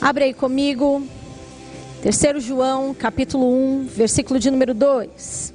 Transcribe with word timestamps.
Abre 0.00 0.24
aí 0.24 0.34
comigo. 0.34 1.06
Terceiro 2.02 2.40
João, 2.40 2.94
capítulo 2.94 3.46
1, 3.46 3.86
versículo 3.88 4.40
de 4.40 4.50
número 4.50 4.72
2. 4.72 5.52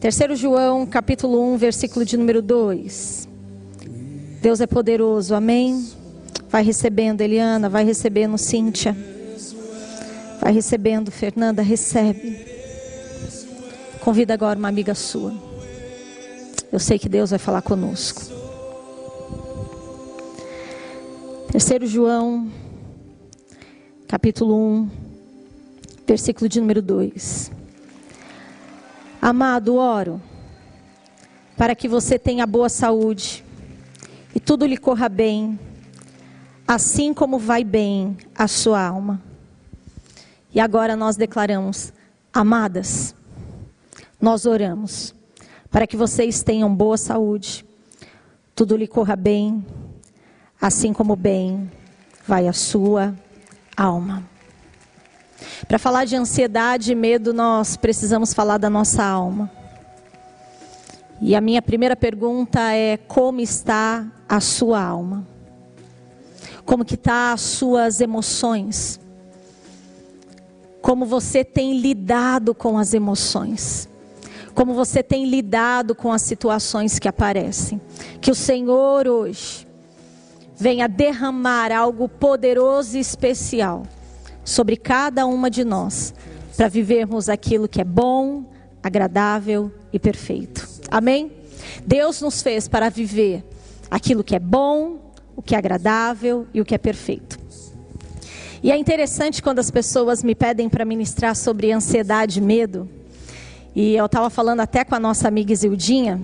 Terceiro 0.00 0.34
João, 0.34 0.84
capítulo 0.84 1.54
1, 1.54 1.56
versículo 1.56 2.04
de 2.04 2.16
número 2.16 2.42
2. 2.42 3.28
Deus 4.40 4.60
é 4.60 4.66
poderoso, 4.66 5.32
amém? 5.32 5.88
Vai 6.48 6.64
recebendo, 6.64 7.20
Eliana, 7.20 7.68
vai 7.68 7.84
recebendo, 7.84 8.36
Cíntia. 8.36 8.96
Vai 10.40 10.52
recebendo, 10.52 11.12
Fernanda, 11.12 11.62
recebe. 11.62 12.44
Convida 14.00 14.34
agora 14.34 14.58
uma 14.58 14.68
amiga 14.68 14.92
sua. 14.92 15.32
Eu 16.72 16.80
sei 16.80 16.98
que 16.98 17.08
Deus 17.08 17.30
vai 17.30 17.38
falar 17.38 17.62
conosco. 17.62 18.31
Terceiro 21.52 21.86
João, 21.86 22.50
capítulo 24.08 24.56
1, 24.56 24.90
versículo 26.06 26.48
de 26.48 26.58
número 26.58 26.80
2. 26.80 27.52
Amado, 29.20 29.74
oro 29.74 30.18
para 31.54 31.74
que 31.74 31.86
você 31.86 32.18
tenha 32.18 32.46
boa 32.46 32.70
saúde 32.70 33.44
e 34.34 34.40
tudo 34.40 34.64
lhe 34.64 34.78
corra 34.78 35.10
bem, 35.10 35.60
assim 36.66 37.12
como 37.12 37.38
vai 37.38 37.62
bem 37.62 38.16
a 38.34 38.48
sua 38.48 38.82
alma. 38.82 39.20
E 40.54 40.58
agora 40.58 40.96
nós 40.96 41.16
declaramos, 41.16 41.92
amadas, 42.32 43.14
nós 44.18 44.46
oramos 44.46 45.14
para 45.70 45.86
que 45.86 45.98
vocês 45.98 46.42
tenham 46.42 46.74
boa 46.74 46.96
saúde, 46.96 47.62
tudo 48.54 48.74
lhe 48.74 48.88
corra 48.88 49.14
bem, 49.14 49.62
assim 50.62 50.92
como 50.92 51.16
bem 51.16 51.68
vai 52.24 52.46
a 52.46 52.52
sua 52.52 53.12
alma. 53.76 54.22
Para 55.66 55.76
falar 55.76 56.04
de 56.04 56.14
ansiedade 56.14 56.92
e 56.92 56.94
medo, 56.94 57.32
nós 57.34 57.76
precisamos 57.76 58.32
falar 58.32 58.58
da 58.58 58.70
nossa 58.70 59.02
alma. 59.02 59.50
E 61.20 61.34
a 61.34 61.40
minha 61.40 61.60
primeira 61.60 61.96
pergunta 61.96 62.72
é: 62.72 62.96
como 62.96 63.40
está 63.40 64.06
a 64.28 64.38
sua 64.38 64.80
alma? 64.80 65.26
Como 66.64 66.84
que 66.84 66.94
está 66.94 67.32
as 67.32 67.40
suas 67.40 68.00
emoções? 68.00 69.00
Como 70.80 71.04
você 71.04 71.44
tem 71.44 71.80
lidado 71.80 72.54
com 72.54 72.78
as 72.78 72.94
emoções? 72.94 73.88
Como 74.54 74.74
você 74.74 75.02
tem 75.02 75.26
lidado 75.26 75.92
com 75.92 76.12
as 76.12 76.22
situações 76.22 77.00
que 77.00 77.08
aparecem? 77.08 77.80
Que 78.20 78.30
o 78.30 78.34
Senhor 78.34 79.08
hoje 79.08 79.66
venha 80.62 80.88
derramar 80.88 81.72
algo 81.72 82.08
poderoso 82.08 82.96
e 82.96 83.00
especial 83.00 83.82
sobre 84.44 84.76
cada 84.76 85.26
uma 85.26 85.50
de 85.50 85.64
nós, 85.64 86.14
para 86.56 86.68
vivermos 86.68 87.28
aquilo 87.28 87.66
que 87.66 87.80
é 87.80 87.84
bom, 87.84 88.44
agradável 88.80 89.72
e 89.92 89.98
perfeito. 89.98 90.68
Amém? 90.88 91.32
Deus 91.84 92.20
nos 92.20 92.42
fez 92.42 92.68
para 92.68 92.88
viver 92.88 93.44
aquilo 93.90 94.22
que 94.22 94.36
é 94.36 94.38
bom, 94.38 94.98
o 95.34 95.42
que 95.42 95.56
é 95.56 95.58
agradável 95.58 96.46
e 96.54 96.60
o 96.60 96.64
que 96.64 96.76
é 96.76 96.78
perfeito. 96.78 97.40
E 98.62 98.70
é 98.70 98.76
interessante 98.76 99.42
quando 99.42 99.58
as 99.58 99.68
pessoas 99.70 100.22
me 100.22 100.36
pedem 100.36 100.68
para 100.68 100.84
ministrar 100.84 101.34
sobre 101.34 101.72
ansiedade 101.72 102.38
e 102.38 102.42
medo. 102.42 102.88
E 103.74 103.96
eu 103.96 104.06
estava 104.06 104.30
falando 104.30 104.60
até 104.60 104.84
com 104.84 104.94
a 104.94 105.00
nossa 105.00 105.26
amiga 105.26 105.52
Isildinha, 105.52 106.22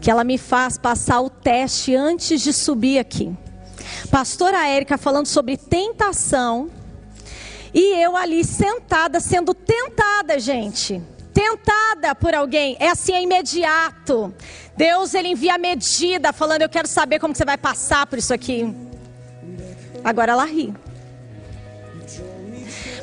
que 0.00 0.10
ela 0.10 0.24
me 0.24 0.36
faz 0.36 0.76
passar 0.76 1.20
o 1.20 1.30
teste 1.30 1.94
antes 1.94 2.40
de 2.40 2.52
subir 2.52 2.98
aqui. 2.98 3.32
Pastora 4.10 4.66
Érica 4.66 4.96
falando 4.96 5.26
sobre 5.26 5.56
tentação 5.56 6.70
e 7.72 8.02
eu 8.02 8.16
ali 8.16 8.44
sentada, 8.44 9.20
sendo 9.20 9.52
tentada, 9.52 10.38
gente. 10.38 11.02
Tentada 11.32 12.14
por 12.14 12.34
alguém. 12.34 12.76
É 12.80 12.88
assim, 12.88 13.12
é 13.12 13.22
imediato. 13.22 14.34
Deus, 14.76 15.14
ele 15.14 15.28
envia 15.28 15.54
a 15.54 15.58
medida, 15.58 16.32
falando: 16.32 16.62
Eu 16.62 16.68
quero 16.68 16.88
saber 16.88 17.18
como 17.18 17.34
você 17.34 17.44
vai 17.44 17.58
passar 17.58 18.06
por 18.06 18.18
isso 18.18 18.32
aqui. 18.32 18.74
Agora 20.02 20.32
ela 20.32 20.44
ri. 20.44 20.74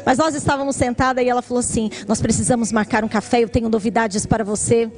Mas 0.06 0.18
nós 0.18 0.36
estávamos 0.36 0.76
sentadas 0.76 1.24
e 1.24 1.30
ela 1.30 1.42
falou 1.42 1.60
assim: 1.60 1.90
Nós 2.08 2.20
precisamos 2.20 2.72
marcar 2.72 3.04
um 3.04 3.08
café, 3.08 3.42
eu 3.42 3.50
tenho 3.50 3.70
novidades 3.70 4.26
para 4.26 4.44
você. 4.44 4.92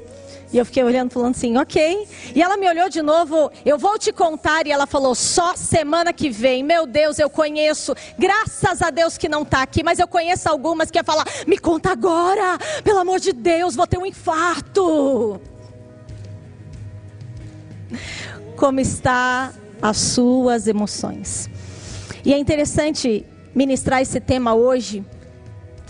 E 0.52 0.58
eu 0.58 0.66
fiquei 0.66 0.84
olhando, 0.84 1.12
falando 1.12 1.36
assim, 1.36 1.58
ok. 1.58 2.08
E 2.34 2.42
ela 2.42 2.56
me 2.56 2.68
olhou 2.70 2.88
de 2.88 3.02
novo, 3.02 3.52
eu 3.66 3.78
vou 3.78 4.00
te 4.00 4.14
contar. 4.14 4.66
E 4.66 4.72
ela 4.72 4.88
falou, 4.88 5.14
só 5.14 5.56
semana 5.56 6.14
que 6.14 6.30
vem. 6.30 6.64
Meu 6.64 6.86
Deus, 6.86 7.20
eu 7.20 7.30
conheço. 7.30 7.94
Graças 8.18 8.82
a 8.82 8.90
Deus 8.90 9.18
que 9.18 9.28
não 9.28 9.42
está 9.42 9.62
aqui, 9.62 9.84
mas 9.84 10.00
eu 10.00 10.08
conheço 10.08 10.48
algumas 10.48 10.90
que 10.90 10.98
ia 10.98 11.04
falar, 11.04 11.26
me 11.46 11.58
conta 11.58 11.92
agora. 11.92 12.58
Pelo 12.84 13.00
amor 13.00 13.20
de 13.20 13.34
Deus, 13.34 13.76
vou 13.76 13.86
ter 13.86 13.98
um 13.98 14.06
infarto. 14.06 15.42
Como 18.56 18.80
está 18.80 19.54
as 19.82 19.98
suas 19.98 20.68
emoções? 20.68 21.50
E 22.24 22.34
é 22.34 22.38
interessante 22.38 23.26
ministrar 23.54 24.02
esse 24.02 24.20
tema 24.20 24.54
hoje 24.54 25.04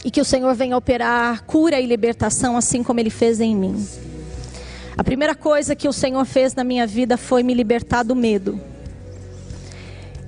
e 0.04 0.10
que 0.10 0.22
o 0.22 0.26
Senhor 0.26 0.54
venha 0.56 0.78
operar 0.78 1.44
cura 1.44 1.80
e 1.80 1.86
libertação, 1.86 2.58
assim 2.58 2.82
como 2.82 3.00
Ele 3.00 3.10
fez 3.10 3.40
em 3.40 3.56
mim. 3.56 3.86
A 4.98 5.04
primeira 5.04 5.36
coisa 5.36 5.76
que 5.76 5.88
o 5.88 5.94
Senhor 5.94 6.26
fez 6.26 6.56
na 6.56 6.64
minha 6.64 6.88
vida 6.88 7.18
foi 7.18 7.44
me 7.44 7.54
libertar 7.54 8.02
do 8.02 8.16
medo. 8.16 8.60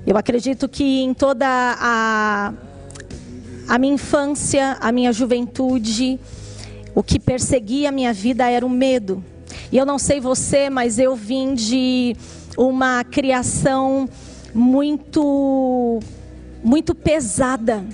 Eu 0.06 0.16
acredito 0.16 0.68
que 0.68 1.02
em 1.02 1.12
toda 1.12 1.44
a, 1.48 2.52
a 3.66 3.78
minha 3.78 3.94
infância, 3.94 4.76
a 4.80 4.92
minha 4.92 5.12
juventude, 5.12 6.20
o 6.94 7.02
que 7.02 7.18
perseguia 7.18 7.88
a 7.88 7.92
minha 7.92 8.12
vida 8.12 8.48
era 8.48 8.64
o 8.64 8.70
medo. 8.70 9.24
E 9.72 9.76
eu 9.76 9.84
não 9.84 9.98
sei 9.98 10.20
você, 10.20 10.70
mas 10.70 11.00
eu 11.00 11.16
vim 11.16 11.52
de 11.52 12.16
uma 12.56 13.02
criação 13.02 14.08
muito 14.54 15.98
muito 16.62 16.94
pesada. 16.94 17.84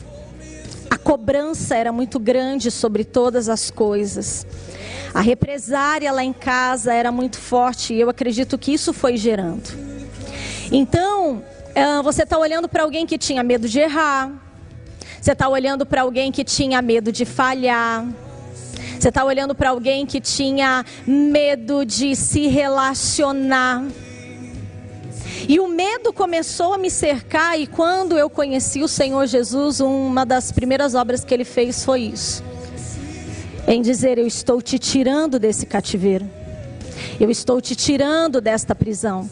Cobrança 1.06 1.76
era 1.76 1.92
muito 1.92 2.18
grande 2.18 2.68
sobre 2.68 3.04
todas 3.04 3.48
as 3.48 3.70
coisas. 3.70 4.44
A 5.14 5.20
represária 5.20 6.10
lá 6.10 6.24
em 6.24 6.32
casa 6.32 6.92
era 6.92 7.12
muito 7.12 7.38
forte 7.38 7.94
e 7.94 8.00
eu 8.00 8.10
acredito 8.10 8.58
que 8.58 8.72
isso 8.72 8.92
foi 8.92 9.16
gerando. 9.16 9.70
Então, 10.72 11.44
você 12.02 12.24
está 12.24 12.36
olhando 12.36 12.68
para 12.68 12.82
alguém 12.82 13.06
que 13.06 13.16
tinha 13.16 13.40
medo 13.44 13.68
de 13.68 13.78
errar, 13.78 14.32
você 15.20 15.30
está 15.30 15.48
olhando 15.48 15.86
para 15.86 16.00
alguém 16.00 16.32
que 16.32 16.42
tinha 16.42 16.82
medo 16.82 17.12
de 17.12 17.24
falhar, 17.24 18.04
você 18.98 19.08
está 19.08 19.24
olhando 19.24 19.54
para 19.54 19.70
alguém 19.70 20.04
que 20.06 20.20
tinha 20.20 20.84
medo 21.06 21.86
de 21.86 22.16
se 22.16 22.48
relacionar. 22.48 23.84
E 25.48 25.60
o 25.60 25.68
medo 25.68 26.12
começou 26.12 26.72
a 26.72 26.78
me 26.78 26.90
cercar, 26.90 27.58
e 27.58 27.66
quando 27.66 28.18
eu 28.18 28.28
conheci 28.30 28.82
o 28.82 28.88
Senhor 28.88 29.26
Jesus, 29.26 29.80
uma 29.80 30.24
das 30.24 30.50
primeiras 30.50 30.94
obras 30.94 31.24
que 31.24 31.32
ele 31.32 31.44
fez 31.44 31.84
foi 31.84 32.02
isso 32.02 32.42
em 33.66 33.82
dizer: 33.82 34.18
Eu 34.18 34.26
estou 34.26 34.62
te 34.62 34.78
tirando 34.78 35.38
desse 35.38 35.66
cativeiro, 35.66 36.28
eu 37.18 37.30
estou 37.30 37.60
te 37.60 37.74
tirando 37.74 38.40
desta 38.40 38.74
prisão. 38.74 39.28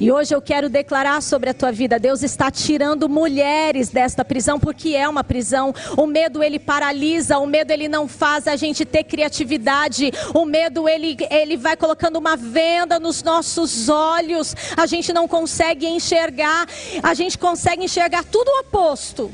E 0.00 0.12
hoje 0.12 0.32
eu 0.32 0.40
quero 0.40 0.68
declarar 0.68 1.20
sobre 1.20 1.50
a 1.50 1.54
tua 1.54 1.72
vida, 1.72 1.98
Deus 1.98 2.22
está 2.22 2.52
tirando 2.52 3.08
mulheres 3.08 3.88
desta 3.88 4.24
prisão, 4.24 4.60
porque 4.60 4.94
é 4.94 5.08
uma 5.08 5.24
prisão. 5.24 5.74
O 5.96 6.06
medo 6.06 6.40
ele 6.40 6.60
paralisa, 6.60 7.38
o 7.38 7.46
medo 7.46 7.72
ele 7.72 7.88
não 7.88 8.06
faz 8.06 8.46
a 8.46 8.54
gente 8.54 8.84
ter 8.84 9.02
criatividade. 9.02 10.12
O 10.32 10.44
medo 10.44 10.88
ele 10.88 11.16
ele 11.28 11.56
vai 11.56 11.76
colocando 11.76 12.16
uma 12.16 12.36
venda 12.36 13.00
nos 13.00 13.24
nossos 13.24 13.88
olhos. 13.88 14.54
A 14.76 14.86
gente 14.86 15.12
não 15.12 15.26
consegue 15.26 15.86
enxergar, 15.86 16.66
a 17.02 17.12
gente 17.12 17.36
consegue 17.36 17.84
enxergar 17.84 18.24
tudo 18.24 18.48
o 18.48 18.60
oposto. 18.60 19.32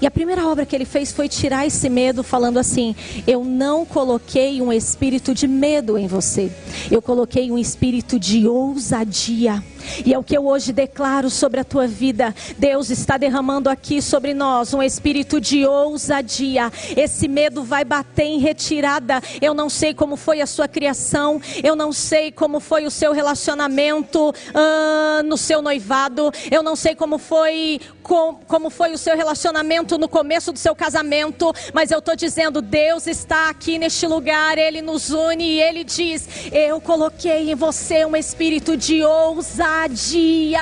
E 0.00 0.06
a 0.06 0.10
primeira 0.10 0.46
obra 0.46 0.64
que 0.64 0.74
ele 0.74 0.84
fez 0.86 1.12
foi 1.12 1.28
tirar 1.28 1.66
esse 1.66 1.88
medo, 1.90 2.22
falando 2.22 2.58
assim: 2.58 2.94
Eu 3.26 3.44
não 3.44 3.84
coloquei 3.84 4.62
um 4.62 4.72
espírito 4.72 5.34
de 5.34 5.46
medo 5.46 5.98
em 5.98 6.06
você, 6.06 6.50
eu 6.90 7.02
coloquei 7.02 7.50
um 7.50 7.58
espírito 7.58 8.18
de 8.18 8.46
ousadia. 8.46 9.62
E 10.04 10.12
é 10.12 10.18
o 10.18 10.22
que 10.22 10.36
eu 10.36 10.46
hoje 10.46 10.72
declaro 10.72 11.30
sobre 11.30 11.60
a 11.60 11.64
tua 11.64 11.86
vida. 11.86 12.34
Deus 12.58 12.90
está 12.90 13.16
derramando 13.16 13.70
aqui 13.70 14.02
sobre 14.02 14.34
nós 14.34 14.74
um 14.74 14.82
espírito 14.82 15.40
de 15.40 15.66
ousadia. 15.66 16.70
Esse 16.96 17.28
medo 17.28 17.62
vai 17.62 17.84
bater 17.84 18.24
em 18.24 18.38
retirada. 18.38 19.22
Eu 19.40 19.54
não 19.54 19.68
sei 19.68 19.94
como 19.94 20.16
foi 20.16 20.40
a 20.40 20.46
sua 20.46 20.68
criação, 20.68 21.40
eu 21.62 21.74
não 21.74 21.92
sei 21.92 22.30
como 22.30 22.60
foi 22.60 22.86
o 22.86 22.90
seu 22.90 23.12
relacionamento 23.12 24.30
uh, 24.30 25.22
no 25.24 25.36
seu 25.36 25.62
noivado, 25.62 26.30
eu 26.50 26.62
não 26.62 26.76
sei 26.76 26.94
como 26.94 27.18
foi 27.18 27.80
com, 28.02 28.34
como 28.46 28.70
foi 28.70 28.92
o 28.92 28.98
seu 28.98 29.16
relacionamento 29.16 29.96
no 29.98 30.08
começo 30.08 30.52
do 30.52 30.58
seu 30.58 30.74
casamento, 30.74 31.52
mas 31.72 31.90
eu 31.90 31.98
estou 32.00 32.16
dizendo, 32.16 32.60
Deus 32.60 33.06
está 33.06 33.48
aqui 33.48 33.78
neste 33.78 34.06
lugar, 34.06 34.58
Ele 34.58 34.82
nos 34.82 35.10
une 35.10 35.44
e 35.44 35.62
Ele 35.62 35.84
diz: 35.84 36.28
Eu 36.52 36.80
coloquei 36.80 37.50
em 37.50 37.54
você 37.54 38.04
um 38.04 38.16
espírito 38.16 38.76
de 38.76 39.02
ousadia 39.04 39.69
ousadia. 39.70 40.60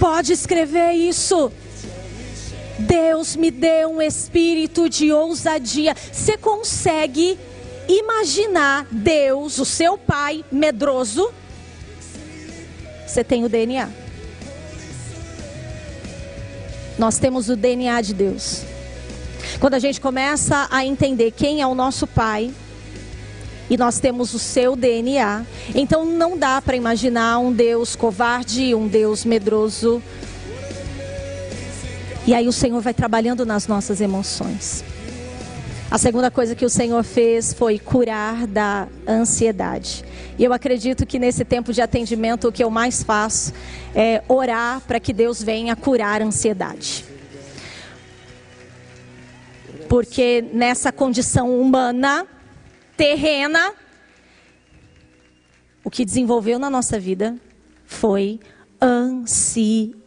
Pode 0.00 0.32
escrever 0.32 0.92
isso. 0.92 1.52
Deus 2.78 3.36
me 3.36 3.50
deu 3.50 3.90
um 3.90 4.02
espírito 4.02 4.88
de 4.88 5.12
ousadia. 5.12 5.94
Você 5.94 6.36
consegue 6.36 7.38
imaginar 7.88 8.86
Deus, 8.90 9.58
o 9.58 9.64
seu 9.64 9.96
pai, 9.96 10.44
medroso? 10.50 11.32
Você 13.06 13.22
tem 13.22 13.44
o 13.44 13.48
DNA. 13.48 13.88
Nós 16.98 17.18
temos 17.18 17.48
o 17.48 17.56
DNA 17.56 18.00
de 18.00 18.14
Deus. 18.14 18.62
Quando 19.60 19.74
a 19.74 19.78
gente 19.78 20.00
começa 20.00 20.66
a 20.70 20.84
entender 20.84 21.30
quem 21.30 21.62
é 21.62 21.66
o 21.66 21.74
nosso 21.74 22.06
pai, 22.06 22.52
e 23.68 23.76
nós 23.76 23.98
temos 23.98 24.32
o 24.32 24.38
seu 24.38 24.76
DNA, 24.76 25.44
então 25.74 26.04
não 26.04 26.38
dá 26.38 26.62
para 26.62 26.76
imaginar 26.76 27.38
um 27.38 27.52
Deus 27.52 27.96
covarde, 27.96 28.74
um 28.74 28.86
Deus 28.86 29.24
medroso. 29.24 30.02
E 32.26 32.34
aí 32.34 32.46
o 32.46 32.52
Senhor 32.52 32.80
vai 32.80 32.94
trabalhando 32.94 33.44
nas 33.44 33.66
nossas 33.66 34.00
emoções. 34.00 34.84
A 35.88 35.98
segunda 35.98 36.30
coisa 36.30 36.54
que 36.54 36.64
o 36.64 36.70
Senhor 36.70 37.04
fez 37.04 37.52
foi 37.52 37.78
curar 37.78 38.46
da 38.46 38.88
ansiedade. 39.06 40.04
E 40.36 40.42
eu 40.42 40.52
acredito 40.52 41.06
que 41.06 41.18
nesse 41.18 41.44
tempo 41.44 41.72
de 41.72 41.80
atendimento 41.80 42.48
o 42.48 42.52
que 42.52 42.62
eu 42.62 42.70
mais 42.70 43.02
faço 43.02 43.52
é 43.94 44.22
orar 44.28 44.80
para 44.80 44.98
que 44.98 45.12
Deus 45.12 45.40
venha 45.42 45.76
curar 45.76 46.20
a 46.20 46.24
ansiedade. 46.24 47.04
Porque 49.88 50.44
nessa 50.52 50.90
condição 50.90 51.58
humana, 51.60 52.26
terrena, 52.96 53.74
o 55.84 55.90
que 55.90 56.04
desenvolveu 56.04 56.58
na 56.58 56.70
nossa 56.70 56.98
vida 56.98 57.36
foi 57.84 58.40
ansiedade. 58.82 60.06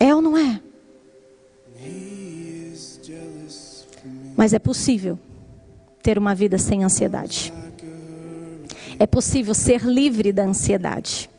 É 0.00 0.14
ou 0.14 0.20
não 0.20 0.36
é? 0.36 0.60
Mas 4.36 4.52
é 4.52 4.58
possível 4.58 5.18
ter 6.02 6.18
uma 6.18 6.34
vida 6.34 6.58
sem 6.58 6.82
ansiedade. 6.82 7.52
É 8.98 9.06
possível 9.06 9.54
ser 9.54 9.82
livre 9.82 10.32
da 10.32 10.42
ansiedade. 10.44 11.30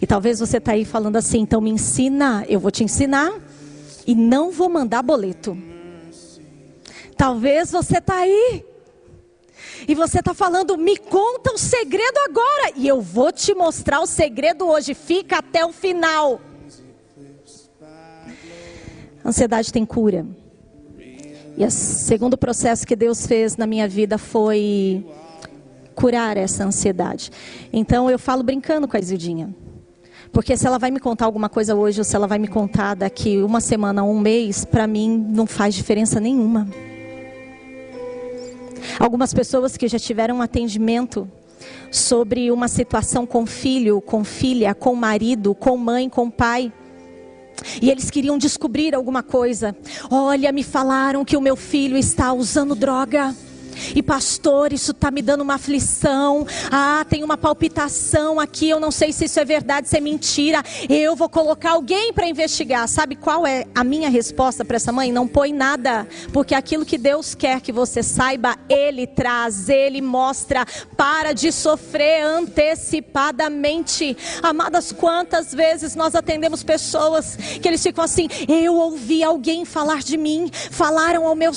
E 0.00 0.06
talvez 0.06 0.38
você 0.38 0.56
está 0.58 0.72
aí 0.72 0.84
falando 0.84 1.16
assim, 1.16 1.40
então 1.40 1.60
me 1.60 1.70
ensina, 1.70 2.44
eu 2.48 2.60
vou 2.60 2.70
te 2.70 2.84
ensinar 2.84 3.32
e 4.06 4.14
não 4.14 4.50
vou 4.50 4.68
mandar 4.68 5.02
boleto. 5.02 5.67
Talvez 7.18 7.72
você 7.72 7.98
está 7.98 8.14
aí 8.14 8.64
e 9.88 9.94
você 9.94 10.20
está 10.20 10.32
falando, 10.32 10.78
me 10.78 10.96
conta 10.96 11.52
o 11.52 11.58
segredo 11.58 12.16
agora 12.28 12.72
e 12.76 12.86
eu 12.86 13.00
vou 13.00 13.32
te 13.32 13.52
mostrar 13.54 14.00
o 14.00 14.06
segredo 14.06 14.66
hoje. 14.66 14.94
Fica 14.94 15.38
até 15.38 15.66
o 15.66 15.72
final. 15.72 16.40
ansiedade 19.24 19.72
tem 19.72 19.84
cura. 19.84 20.24
E 21.56 21.64
o 21.64 21.70
segundo 21.70 22.38
processo 22.38 22.86
que 22.86 22.94
Deus 22.94 23.26
fez 23.26 23.56
na 23.56 23.66
minha 23.66 23.88
vida 23.88 24.16
foi 24.16 25.04
curar 25.94 26.36
essa 26.36 26.64
ansiedade. 26.64 27.32
Então 27.72 28.08
eu 28.08 28.18
falo 28.18 28.44
brincando 28.44 28.86
com 28.86 28.96
a 28.96 29.00
Isildinha. 29.00 29.52
Porque 30.30 30.56
se 30.56 30.66
ela 30.66 30.78
vai 30.78 30.92
me 30.92 31.00
contar 31.00 31.24
alguma 31.24 31.48
coisa 31.48 31.74
hoje 31.74 32.00
ou 32.00 32.04
se 32.04 32.14
ela 32.14 32.28
vai 32.28 32.38
me 32.38 32.46
contar 32.46 32.94
daqui 32.94 33.38
uma 33.38 33.60
semana 33.60 34.04
um 34.04 34.20
mês, 34.20 34.64
para 34.64 34.86
mim 34.86 35.18
não 35.30 35.46
faz 35.46 35.74
diferença 35.74 36.20
nenhuma. 36.20 36.68
Algumas 38.98 39.32
pessoas 39.32 39.76
que 39.76 39.86
já 39.88 39.98
tiveram 39.98 40.36
um 40.36 40.42
atendimento 40.42 41.30
sobre 41.90 42.50
uma 42.50 42.68
situação 42.68 43.26
com 43.26 43.46
filho, 43.46 44.00
com 44.00 44.24
filha, 44.24 44.74
com 44.74 44.94
marido, 44.94 45.54
com 45.54 45.76
mãe, 45.76 46.08
com 46.08 46.30
pai. 46.30 46.72
E 47.82 47.90
eles 47.90 48.10
queriam 48.10 48.38
descobrir 48.38 48.94
alguma 48.94 49.22
coisa. 49.22 49.76
Olha, 50.10 50.52
me 50.52 50.62
falaram 50.62 51.24
que 51.24 51.36
o 51.36 51.40
meu 51.40 51.56
filho 51.56 51.96
está 51.96 52.32
usando 52.32 52.74
droga. 52.74 53.34
E 53.94 54.02
pastor, 54.02 54.72
isso 54.72 54.90
está 54.90 55.10
me 55.10 55.22
dando 55.22 55.42
uma 55.42 55.54
aflição. 55.54 56.46
Ah, 56.70 57.04
tem 57.08 57.24
uma 57.24 57.36
palpitação 57.36 58.40
aqui. 58.40 58.68
Eu 58.68 58.80
não 58.80 58.90
sei 58.90 59.12
se 59.12 59.24
isso 59.24 59.38
é 59.40 59.44
verdade, 59.44 59.88
se 59.88 59.96
é 59.96 60.00
mentira. 60.00 60.62
Eu 60.88 61.16
vou 61.16 61.28
colocar 61.28 61.72
alguém 61.72 62.12
para 62.12 62.26
investigar. 62.26 62.86
Sabe 62.88 63.16
qual 63.16 63.46
é 63.46 63.64
a 63.74 63.84
minha 63.84 64.10
resposta 64.10 64.64
para 64.64 64.76
essa 64.76 64.92
mãe? 64.92 65.12
Não 65.12 65.26
põe 65.26 65.52
nada, 65.52 66.06
porque 66.32 66.54
aquilo 66.54 66.84
que 66.84 66.98
Deus 66.98 67.34
quer 67.34 67.60
que 67.60 67.72
você 67.72 68.02
saiba, 68.02 68.56
Ele 68.68 69.06
traz, 69.06 69.68
Ele 69.68 70.00
mostra. 70.00 70.66
Para 70.96 71.32
de 71.32 71.52
sofrer 71.52 72.22
antecipadamente. 72.22 74.16
Amadas, 74.42 74.92
quantas 74.92 75.54
vezes 75.54 75.94
nós 75.94 76.14
atendemos 76.14 76.62
pessoas 76.62 77.36
que 77.36 77.68
eles 77.68 77.82
ficam 77.82 78.04
assim: 78.04 78.28
eu 78.48 78.74
ouvi 78.74 79.22
alguém 79.22 79.64
falar 79.64 80.00
de 80.00 80.16
mim, 80.16 80.50
falaram 80.52 81.26
ao 81.26 81.34
meu, 81.34 81.52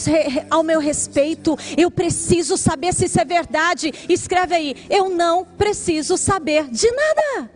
ao 0.50 0.64
meu 0.64 0.80
respeito. 0.80 1.58
Eu 1.76 1.90
preciso 1.90 2.11
preciso 2.12 2.58
saber 2.58 2.94
se 2.94 3.06
isso 3.06 3.20
é 3.20 3.24
verdade. 3.24 3.94
Escreve 4.10 4.54
aí, 4.54 4.76
eu 4.90 5.10
não 5.10 5.46
preciso 5.46 6.18
saber 6.18 6.68
de 6.70 6.92
nada. 6.92 7.50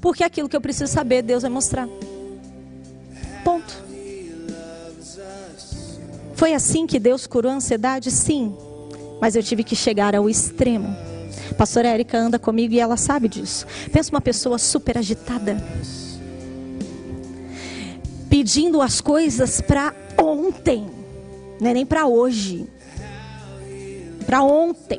Porque 0.00 0.24
aquilo 0.24 0.48
que 0.48 0.56
eu 0.56 0.60
preciso 0.60 0.90
saber, 0.90 1.22
Deus 1.22 1.42
vai 1.42 1.50
mostrar. 1.50 1.86
Ponto. 3.44 3.82
Foi 6.34 6.54
assim 6.54 6.86
que 6.86 6.98
Deus 6.98 7.26
curou 7.26 7.52
a 7.52 7.56
ansiedade? 7.56 8.10
Sim. 8.10 8.56
Mas 9.20 9.36
eu 9.36 9.42
tive 9.42 9.62
que 9.62 9.76
chegar 9.76 10.16
ao 10.16 10.30
extremo. 10.30 10.96
Pastora 11.56 11.88
Érica 11.88 12.18
anda 12.18 12.38
comigo 12.38 12.72
e 12.72 12.80
ela 12.80 12.96
sabe 12.96 13.28
disso. 13.28 13.66
Pensa 13.92 14.10
uma 14.10 14.20
pessoa 14.20 14.58
super 14.58 14.96
agitada. 14.96 15.62
Pedindo 18.30 18.80
as 18.80 19.00
coisas 19.00 19.60
para 19.60 19.94
ontem. 20.18 20.90
Não 21.60 21.68
é 21.68 21.74
nem 21.74 21.86
para 21.86 22.06
hoje 22.06 22.66
para 24.32 24.42
ontem. 24.42 24.98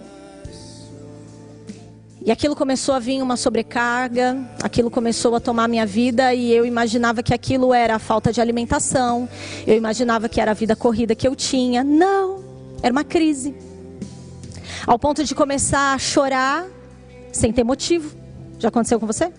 E 2.24 2.32
aquilo 2.32 2.56
começou 2.56 2.94
a 2.94 3.00
vir 3.00 3.20
uma 3.20 3.36
sobrecarga, 3.36 4.38
aquilo 4.62 4.92
começou 4.92 5.34
a 5.34 5.40
tomar 5.40 5.68
minha 5.68 5.88
vida 5.88 6.36
e 6.36 6.54
eu 6.54 6.64
imaginava 6.68 7.24
que 7.24 7.34
aquilo 7.34 7.74
era 7.74 7.96
a 7.96 8.00
falta 8.00 8.32
de 8.32 8.40
alimentação, 8.40 9.28
eu 9.66 9.76
imaginava 9.76 10.30
que 10.30 10.40
era 10.40 10.52
a 10.52 10.54
vida 10.54 10.76
corrida 10.76 11.16
que 11.16 11.28
eu 11.28 11.36
tinha. 11.36 11.84
Não, 11.84 12.44
era 12.84 12.92
uma 12.92 13.04
crise. 13.04 13.56
Ao 14.86 15.00
ponto 15.00 15.24
de 15.24 15.34
começar 15.34 15.96
a 15.96 15.98
chorar 15.98 16.68
sem 17.32 17.52
ter 17.52 17.64
motivo. 17.64 18.16
Já 18.60 18.68
aconteceu 18.68 19.00
com 19.00 19.08
você? 19.08 19.34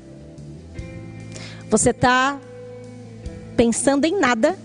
Você 1.71 1.91
está 1.91 2.41
pensando 3.57 4.07
em 4.07 4.19
nada 4.19 4.59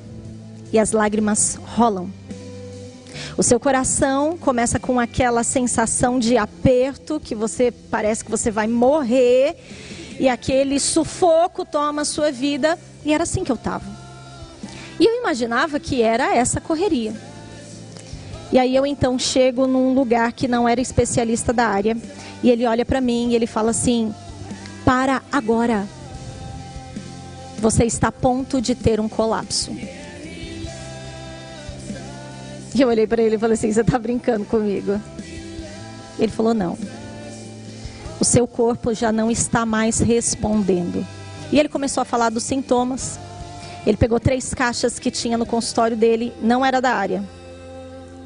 e 0.74 0.80
as 0.80 0.92
lágrimas 0.92 1.54
rolam. 1.54 2.19
O 3.38 3.44
seu 3.44 3.60
coração 3.60 4.38
começa 4.38 4.80
com 4.80 5.00
aquela 5.00 5.44
sensação 5.44 6.20
de 6.20 6.38
aperto, 6.38 7.20
que 7.20 7.36
você 7.36 7.72
parece 7.72 8.24
que 8.24 8.32
você 8.32 8.52
vai 8.52 8.68
morrer, 8.68 9.56
e 10.20 10.28
aquele 10.28 10.80
sufoco 10.80 11.64
toma 11.66 12.02
a 12.02 12.06
sua 12.06 12.32
vida, 12.32 12.78
e 13.06 13.14
era 13.14 13.24
assim 13.24 13.44
que 13.44 13.52
eu 13.52 13.56
estava. 13.56 13.86
E 15.00 15.06
eu 15.06 15.20
imaginava 15.20 15.80
que 15.80 16.02
era 16.02 16.36
essa 16.36 16.60
correria. 16.60 17.14
E 18.52 18.58
aí 18.58 18.76
eu 18.76 18.86
então 18.86 19.18
chego 19.18 19.68
num 19.68 19.94
lugar 19.94 20.34
que 20.34 20.48
não 20.48 20.68
era 20.68 20.82
especialista 20.82 21.54
da 21.54 21.68
área, 21.68 21.96
e 22.44 22.50
ele 22.50 22.66
olha 22.66 22.84
para 22.84 23.00
mim 23.00 23.30
e 23.30 23.36
ele 23.36 23.48
fala 23.48 23.72
assim: 23.72 24.14
"Para 24.84 25.22
agora. 25.32 25.88
Você 27.60 27.86
está 27.86 28.08
a 28.08 28.12
ponto 28.12 28.60
de 28.60 28.74
ter 28.74 29.00
um 29.00 29.08
colapso." 29.08 29.72
E 32.74 32.82
eu 32.82 32.88
olhei 32.88 33.08
para 33.08 33.22
ele 33.22 33.36
e 33.36 33.40
falei 33.40 33.54
assim: 33.56 33.72
Você 33.72 33.82
está 33.82 33.98
brincando 33.98 34.46
comigo? 34.46 35.00
Ele 36.18 36.32
falou: 36.32 36.54
Não. 36.54 36.78
O 38.20 38.26
seu 38.26 38.46
corpo 38.46 38.94
já 38.94 39.12
não 39.12 39.32
está 39.32 39.66
mais 39.66 40.00
respondendo. 40.00 41.06
E 41.52 41.60
ele 41.60 41.70
começou 41.70 42.02
a 42.02 42.06
falar 42.06 42.30
dos 42.30 42.44
sintomas. 42.44 43.20
Ele 43.86 43.98
pegou 43.98 44.20
três 44.20 44.54
caixas 44.54 45.00
que 45.00 45.10
tinha 45.10 45.38
no 45.38 45.46
consultório 45.46 45.96
dele, 45.96 46.34
não 46.42 46.66
era 46.66 46.82
da 46.82 46.92
área. 46.92 47.24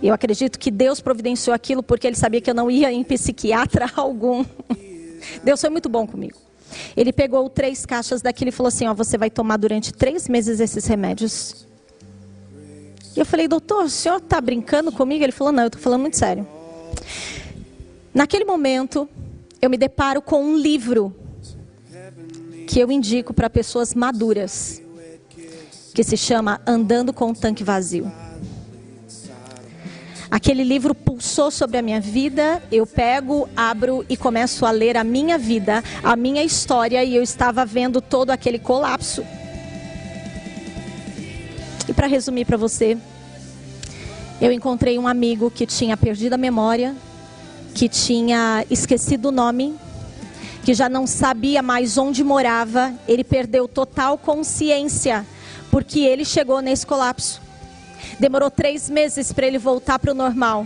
Eu 0.01 0.13
acredito 0.13 0.59
que 0.59 0.69
Deus 0.69 0.99
providenciou 0.99 1.53
aquilo 1.53 1.81
porque 1.81 2.05
ele 2.07 2.15
sabia 2.15 2.41
que 2.41 2.49
eu 2.49 2.55
não 2.55 2.69
ia 2.69 2.91
em 2.91 3.03
psiquiatra 3.03 3.89
algum. 3.95 4.43
Deus 5.43 5.61
foi 5.61 5.69
muito 5.69 5.87
bom 5.87 6.05
comigo. 6.05 6.37
Ele 6.97 7.13
pegou 7.13 7.49
três 7.49 7.85
caixas 7.85 8.21
daquilo 8.21 8.49
e 8.49 8.51
falou 8.51 8.67
assim: 8.67 8.87
Ó, 8.87 8.93
você 8.93 9.17
vai 9.17 9.29
tomar 9.29 9.57
durante 9.57 9.93
três 9.93 10.27
meses 10.27 10.59
esses 10.59 10.85
remédios. 10.85 11.67
E 13.15 13.19
eu 13.19 13.25
falei, 13.25 13.47
doutor, 13.47 13.85
o 13.85 13.89
senhor 13.89 14.17
está 14.17 14.41
brincando 14.41 14.91
comigo? 14.91 15.23
Ele 15.23 15.31
falou, 15.31 15.53
não, 15.53 15.63
eu 15.63 15.67
estou 15.67 15.81
falando 15.81 16.01
muito 16.01 16.17
sério. 16.17 16.47
Naquele 18.13 18.45
momento, 18.45 19.07
eu 19.61 19.69
me 19.69 19.77
deparo 19.77 20.21
com 20.21 20.43
um 20.43 20.57
livro 20.57 21.15
que 22.67 22.79
eu 22.79 22.91
indico 22.91 23.33
para 23.33 23.49
pessoas 23.49 23.93
maduras, 23.93 24.81
que 25.93 26.03
se 26.03 26.17
chama 26.17 26.59
Andando 26.65 27.13
com 27.13 27.31
o 27.31 27.35
Tanque 27.35 27.63
Vazio. 27.63 28.11
Aquele 30.29 30.63
livro 30.63 30.95
pulsou 30.95 31.51
sobre 31.51 31.77
a 31.77 31.81
minha 31.83 32.01
vida. 32.01 32.63
Eu 32.71 32.87
pego, 32.87 33.47
abro 33.55 34.03
e 34.09 34.17
começo 34.17 34.65
a 34.65 34.71
ler 34.71 34.97
a 34.97 35.03
minha 35.03 35.37
vida, 35.37 35.83
a 36.03 36.15
minha 36.15 36.43
história, 36.43 37.03
e 37.03 37.15
eu 37.15 37.21
estava 37.21 37.63
vendo 37.63 38.01
todo 38.01 38.31
aquele 38.31 38.57
colapso. 38.57 39.23
E 41.93 41.95
para 41.95 42.07
resumir 42.07 42.43
para 42.45 42.57
você, 42.57 42.97
eu 44.41 44.51
encontrei 44.51 44.97
um 44.97 45.07
amigo 45.07 45.51
que 45.51 45.63
tinha 45.63 45.95
perdido 45.95 46.33
a 46.33 46.37
memória, 46.39 46.95
que 47.75 47.87
tinha 47.87 48.65
esquecido 48.67 49.27
o 49.27 49.31
nome, 49.31 49.75
que 50.63 50.73
já 50.73 50.89
não 50.89 51.05
sabia 51.05 51.61
mais 51.61 51.95
onde 51.95 52.23
morava, 52.23 52.91
ele 53.07 53.23
perdeu 53.23 53.67
total 53.67 54.17
consciência, 54.17 55.23
porque 55.69 55.99
ele 55.99 56.25
chegou 56.25 56.61
nesse 56.61 56.83
colapso. 56.83 57.39
Demorou 58.19 58.49
três 58.49 58.89
meses 58.89 59.31
para 59.31 59.45
ele 59.45 59.59
voltar 59.59 59.99
para 59.99 60.13
o 60.13 60.15
normal. 60.15 60.65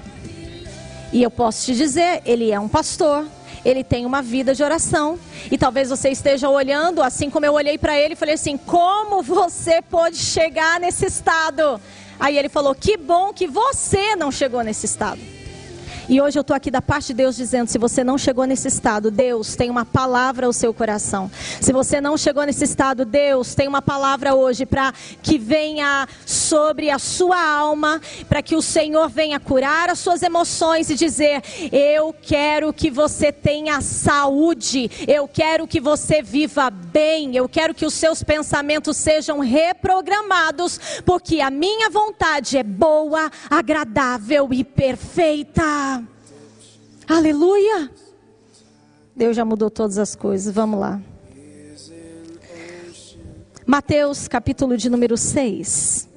E 1.12 1.22
eu 1.22 1.30
posso 1.30 1.66
te 1.66 1.76
dizer, 1.76 2.22
ele 2.26 2.52
é 2.52 2.60
um 2.60 2.70
pastor, 2.70 3.28
ele 3.70 3.84
tem 3.84 4.06
uma 4.06 4.22
vida 4.22 4.56
de 4.56 4.64
oração. 4.64 5.20
E 5.52 5.58
talvez 5.58 5.90
você 5.90 6.10
esteja 6.10 6.50
olhando, 6.50 7.04
assim 7.04 7.30
como 7.30 7.46
eu 7.46 7.54
olhei 7.54 7.78
para 7.78 8.00
ele 8.00 8.14
e 8.14 8.16
falei 8.16 8.36
assim: 8.36 8.56
como 8.58 9.22
você 9.22 9.82
pode 9.82 10.16
chegar 10.16 10.80
nesse 10.80 11.06
estado? 11.06 11.80
Aí 12.18 12.38
ele 12.38 12.48
falou: 12.48 12.74
que 12.74 12.96
bom 12.96 13.34
que 13.34 13.46
você 13.46 14.16
não 14.16 14.32
chegou 14.32 14.64
nesse 14.64 14.86
estado. 14.86 15.37
E 16.10 16.22
hoje 16.22 16.40
eu 16.40 16.42
estou 16.42 16.56
aqui 16.56 16.72
da 16.72 16.82
parte 16.82 17.08
de 17.08 17.16
Deus 17.16 17.36
dizendo: 17.36 17.68
se 17.68 17.78
você 17.78 18.02
não 18.02 18.18
chegou 18.18 18.46
nesse 18.46 18.70
estado, 18.70 19.12
Deus 19.12 19.58
tem 19.58 19.70
uma 19.70 19.84
palavra 19.84 20.46
ao 20.46 20.54
seu 20.54 20.74
coração. 20.74 21.30
Se 21.60 21.74
você 21.74 22.00
não 22.00 22.18
chegou 22.18 22.46
nesse 22.46 22.64
estado, 22.64 23.04
Deus 23.04 23.54
tem 23.54 23.68
uma 23.68 23.82
palavra 23.82 24.34
hoje 24.34 24.66
para 24.66 24.94
que 25.22 25.38
venha 25.38 26.08
sobre 26.26 26.90
a 26.90 26.98
sua 26.98 27.38
alma, 27.38 28.00
para 28.30 28.42
que 28.42 28.56
o 28.56 28.62
Senhor 28.62 29.10
venha 29.10 29.38
curar 29.38 29.90
as 29.90 30.00
suas 30.00 30.24
emoções 30.24 30.90
e 30.90 30.96
dizer: 30.96 31.44
eu 31.74 32.16
quero 32.22 32.72
que 32.72 32.90
você 32.90 33.30
tenha 33.30 33.82
saúde, 33.82 34.90
eu 35.10 35.28
quero 35.28 35.68
que 35.68 35.82
você 35.82 36.22
viva 36.22 36.70
bem, 36.70 37.36
eu 37.36 37.50
quero 37.50 37.74
que 37.74 37.86
os 37.86 37.94
seus 37.94 38.24
pensamentos 38.24 38.96
sejam 38.96 39.40
reprogramados, 39.40 40.80
porque 41.06 41.42
a 41.42 41.52
minha 41.52 41.90
vontade 41.90 42.58
é 42.58 42.64
boa, 42.64 43.30
agradável 43.50 44.48
e 44.54 44.64
perfeita. 44.64 45.97
Aleluia! 47.08 47.90
Deus 49.16 49.36
já 49.36 49.46
mudou 49.46 49.70
todas 49.70 49.98
as 49.98 50.16
coisas. 50.16 50.54
Vamos 50.54 50.80
lá. 50.80 51.02
Mateus, 53.66 54.28
capítulo 54.28 54.78
de 54.78 54.90
número 54.90 55.18
6. 55.18 56.08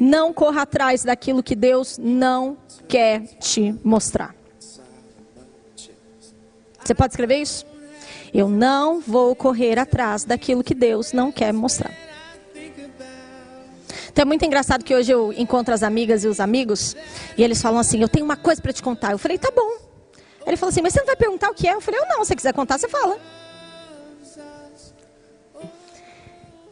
Não 0.00 0.32
corra 0.32 0.62
atrás 0.62 1.04
daquilo 1.04 1.42
que 1.42 1.54
Deus 1.54 1.96
não 1.98 2.56
quer 2.88 3.22
te 3.38 3.74
mostrar. 3.84 4.34
Você 6.84 6.94
pode 6.94 7.12
escrever 7.12 7.38
isso? 7.38 7.64
Eu 8.32 8.48
não 8.48 9.00
vou 9.00 9.34
correr 9.34 9.78
atrás 9.78 10.24
daquilo 10.24 10.62
que 10.62 10.74
Deus 10.74 11.12
não 11.12 11.32
quer 11.32 11.52
mostrar. 11.52 12.03
Então 14.14 14.22
é 14.22 14.26
muito 14.26 14.44
engraçado 14.44 14.84
que 14.84 14.94
hoje 14.94 15.10
eu 15.10 15.32
encontro 15.32 15.74
as 15.74 15.82
amigas 15.82 16.22
e 16.22 16.28
os 16.28 16.38
amigos 16.38 16.94
e 17.36 17.42
eles 17.42 17.60
falam 17.60 17.80
assim: 17.80 18.00
Eu 18.00 18.08
tenho 18.08 18.24
uma 18.24 18.36
coisa 18.36 18.62
para 18.62 18.72
te 18.72 18.80
contar. 18.80 19.10
Eu 19.10 19.18
falei: 19.18 19.36
Tá 19.36 19.50
bom. 19.50 19.76
Ele 20.46 20.56
falou 20.56 20.70
assim: 20.70 20.80
Mas 20.82 20.92
você 20.92 21.00
não 21.00 21.06
vai 21.06 21.16
perguntar 21.16 21.50
o 21.50 21.54
que 21.54 21.66
é? 21.66 21.74
Eu 21.74 21.80
falei: 21.80 21.98
Eu 21.98 22.06
não. 22.06 22.22
Se 22.22 22.28
você 22.28 22.36
quiser 22.36 22.52
contar, 22.54 22.78
você 22.78 22.88
fala. 22.88 23.18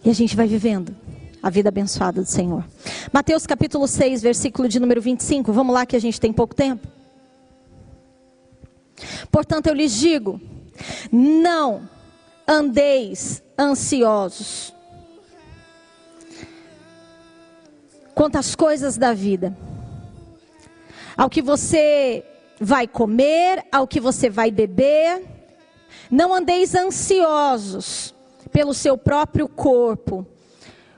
E 0.05 0.09
a 0.09 0.13
gente 0.13 0.37
vai 0.37 0.47
vivendo 0.47 0.95
a 1.43 1.51
vida 1.51 1.69
abençoada 1.69 2.23
do 2.23 2.29
Senhor. 2.29 2.65
Mateus 3.13 3.45
capítulo 3.45 3.89
6, 3.89 4.23
versículo 4.23 4.69
de 4.69 4.79
número 4.79 5.03
25. 5.03 5.53
Vamos 5.53 5.75
lá 5.75 5.85
que 5.85 5.97
a 5.97 6.01
gente 6.01 6.21
tem 6.21 6.33
pouco 6.33 6.55
tempo. 6.55 6.87
Portanto, 9.33 9.67
eu 9.67 9.75
lhes 9.75 9.93
digo: 9.93 10.41
não 11.11 11.89
andeis 12.47 13.43
ansiosos 13.59 14.73
quanto 18.15 18.37
às 18.37 18.55
coisas 18.55 18.97
da 18.97 19.13
vida. 19.13 19.57
Ao 21.17 21.29
que 21.29 21.43
você 21.43 22.25
vai 22.61 22.87
comer, 22.87 23.65
ao 23.73 23.87
que 23.89 24.01
você 24.01 24.31
vai 24.31 24.51
beber. 24.51 25.23
Não 26.11 26.33
andeis 26.33 26.75
ansiosos 26.75 28.15
pelo 28.53 28.75
seu 28.75 28.97
próprio 28.99 29.49
corpo, 29.49 30.27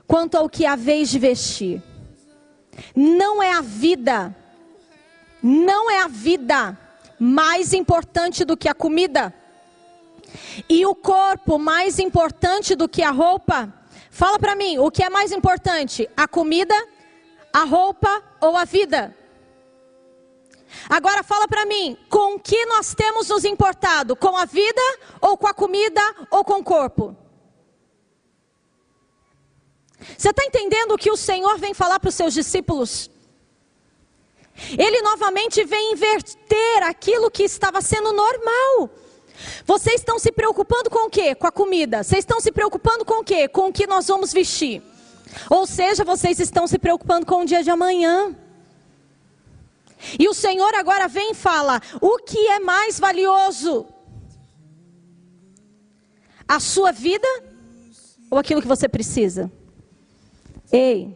quanto 0.05 0.35
ao 0.35 0.49
que 0.49 0.65
haveis 0.65 1.09
de 1.09 1.17
vestir. 1.17 1.81
Não 2.95 3.41
é 3.41 3.53
a 3.53 3.61
vida, 3.61 4.35
não 5.41 5.89
é 5.89 6.01
a 6.01 6.07
vida 6.07 6.77
mais 7.17 7.73
importante 7.73 8.43
do 8.43 8.57
que 8.57 8.67
a 8.67 8.73
comida, 8.73 9.33
e 10.67 10.85
o 10.85 10.93
corpo 10.93 11.57
mais 11.57 11.97
importante 11.97 12.75
do 12.75 12.89
que 12.89 13.01
a 13.01 13.11
roupa. 13.11 13.73
Fala 14.11 14.37
para 14.37 14.55
mim, 14.55 14.77
o 14.77 14.91
que 14.91 15.01
é 15.01 15.09
mais 15.09 15.31
importante, 15.31 16.09
a 16.15 16.27
comida 16.27 16.75
a 17.55 17.63
roupa 17.63 18.21
ou 18.41 18.57
a 18.57 18.65
vida? 18.65 19.15
Agora 20.89 21.23
fala 21.23 21.47
para 21.47 21.65
mim, 21.65 21.97
com 22.09 22.37
que 22.37 22.65
nós 22.65 22.93
temos 22.93 23.29
nos 23.29 23.45
importado? 23.45 24.13
Com 24.13 24.35
a 24.35 24.43
vida 24.43 24.81
ou 25.21 25.37
com 25.37 25.47
a 25.47 25.53
comida 25.53 26.01
ou 26.29 26.43
com 26.43 26.55
o 26.55 26.63
corpo? 26.63 27.15
Você 30.17 30.31
está 30.31 30.43
entendendo 30.43 30.91
o 30.91 30.97
que 30.97 31.09
o 31.09 31.15
Senhor 31.15 31.57
vem 31.57 31.73
falar 31.73 31.97
para 31.97 32.09
os 32.09 32.15
seus 32.15 32.33
discípulos? 32.33 33.09
Ele 34.77 35.01
novamente 35.01 35.63
vem 35.63 35.93
inverter 35.93 36.83
aquilo 36.83 37.31
que 37.31 37.43
estava 37.43 37.79
sendo 37.81 38.11
normal. 38.11 38.89
Vocês 39.65 40.01
estão 40.01 40.19
se 40.19 40.29
preocupando 40.29 40.89
com 40.89 41.07
o 41.07 41.09
quê? 41.09 41.33
Com 41.33 41.47
a 41.47 41.51
comida. 41.53 42.03
Vocês 42.03 42.19
estão 42.19 42.41
se 42.41 42.51
preocupando 42.51 43.05
com 43.05 43.21
o 43.21 43.23
quê? 43.23 43.47
Com 43.47 43.69
o 43.69 43.73
que 43.73 43.87
nós 43.87 44.07
vamos 44.07 44.33
vestir. 44.33 44.83
Ou 45.49 45.65
seja, 45.65 46.03
vocês 46.03 46.39
estão 46.39 46.67
se 46.67 46.77
preocupando 46.77 47.25
com 47.25 47.41
o 47.41 47.45
dia 47.45 47.63
de 47.63 47.69
amanhã. 47.69 48.35
E 50.19 50.27
o 50.27 50.33
Senhor 50.33 50.73
agora 50.75 51.07
vem 51.07 51.31
e 51.31 51.35
fala: 51.35 51.81
o 52.01 52.17
que 52.17 52.47
é 52.47 52.59
mais 52.59 52.99
valioso? 52.99 53.87
A 56.47 56.59
sua 56.59 56.91
vida 56.91 57.27
ou 58.29 58.37
aquilo 58.37 58.61
que 58.61 58.67
você 58.67 58.87
precisa? 58.87 59.51
Ei, 60.71 61.15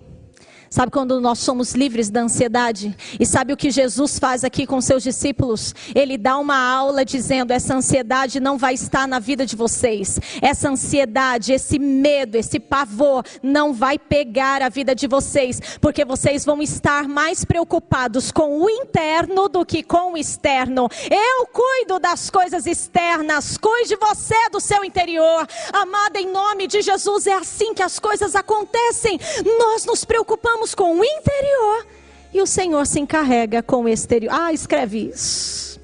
Sabe 0.70 0.92
quando 0.92 1.20
nós 1.20 1.40
somos 1.40 1.74
livres 1.74 2.12
da 2.12 2.22
ansiedade? 2.22 2.96
E 3.20 3.26
sabe 3.26 3.52
o 3.52 3.58
que 3.58 3.72
Jesus 3.72 4.20
faz 4.20 4.44
aqui 4.44 4.68
com 4.68 4.80
seus 4.80 5.02
discípulos? 5.02 5.74
Ele 5.96 6.16
dá 6.16 6.38
uma 6.38 6.58
aula 6.58 7.04
dizendo: 7.04 7.52
essa 7.52 7.74
ansiedade 7.74 8.40
não 8.40 8.56
vai 8.56 8.76
estar 8.76 9.08
na 9.08 9.18
vida 9.18 9.48
de 9.48 9.56
vocês. 9.56 10.20
Essa 10.40 10.70
ansiedade, 10.70 11.54
esse 11.54 11.80
medo, 11.80 12.36
esse 12.36 12.60
pavor 12.60 13.26
não 13.42 13.74
vai 13.74 13.98
pegar 13.98 14.62
a 14.62 14.70
vida 14.70 14.94
de 14.94 15.08
vocês, 15.08 15.60
porque 15.82 16.06
vocês 16.06 16.46
vão 16.46 16.62
estar 16.62 17.08
mais 17.08 17.44
preocupados 17.44 18.32
com 18.32 18.62
o 18.62 18.70
interno 18.70 19.50
do 19.50 19.66
que 19.66 19.82
com 19.82 20.14
o 20.14 20.18
externo. 20.18 20.88
Eu 21.10 21.48
cuido 21.48 21.98
das 21.98 22.30
coisas 22.30 22.68
externas, 22.68 23.58
cuide 23.58 23.96
você 23.96 24.50
do 24.52 24.60
seu 24.60 24.84
interior. 24.84 25.48
Amada, 25.74 26.20
em 26.20 26.32
nome 26.32 26.68
de 26.68 26.84
Jesus, 26.84 27.26
é 27.26 27.34
assim 27.34 27.74
que 27.74 27.82
as 27.82 27.98
coisas 27.98 28.36
acontecem. 28.36 29.20
Nós 29.58 29.84
nos 29.86 30.06
preocupamos 30.06 30.59
com 30.76 31.00
o 31.00 31.04
interior 31.04 31.88
e 32.34 32.42
o 32.42 32.46
Senhor 32.46 32.86
se 32.86 33.00
encarrega 33.00 33.64
com 33.64 33.84
o 33.84 33.90
exterior. 33.90 34.34
Ah, 34.34 34.54
escreve 34.54 35.10
isso. 35.14 35.80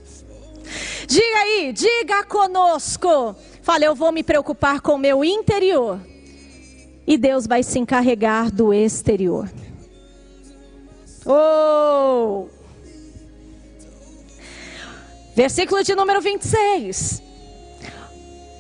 Diga 1.08 1.38
aí, 1.39 1.74
diga 1.74 2.24
conosco. 2.24 3.36
Fala, 3.62 3.86
eu 3.86 3.96
vou 3.96 4.12
me 4.12 4.24
preocupar 4.24 4.82
com 4.82 4.94
o 4.94 4.98
meu 4.98 5.24
interior. 5.24 6.00
E 7.08 7.17
Deus 7.17 7.48
vai 7.48 7.63
se 7.63 7.79
encarregar 7.79 8.51
do 8.51 8.74
exterior. 8.74 9.50
Oh! 11.25 12.48
Versículo 15.36 15.84
de 15.84 15.96
número 15.96 16.22
26. 16.22 17.22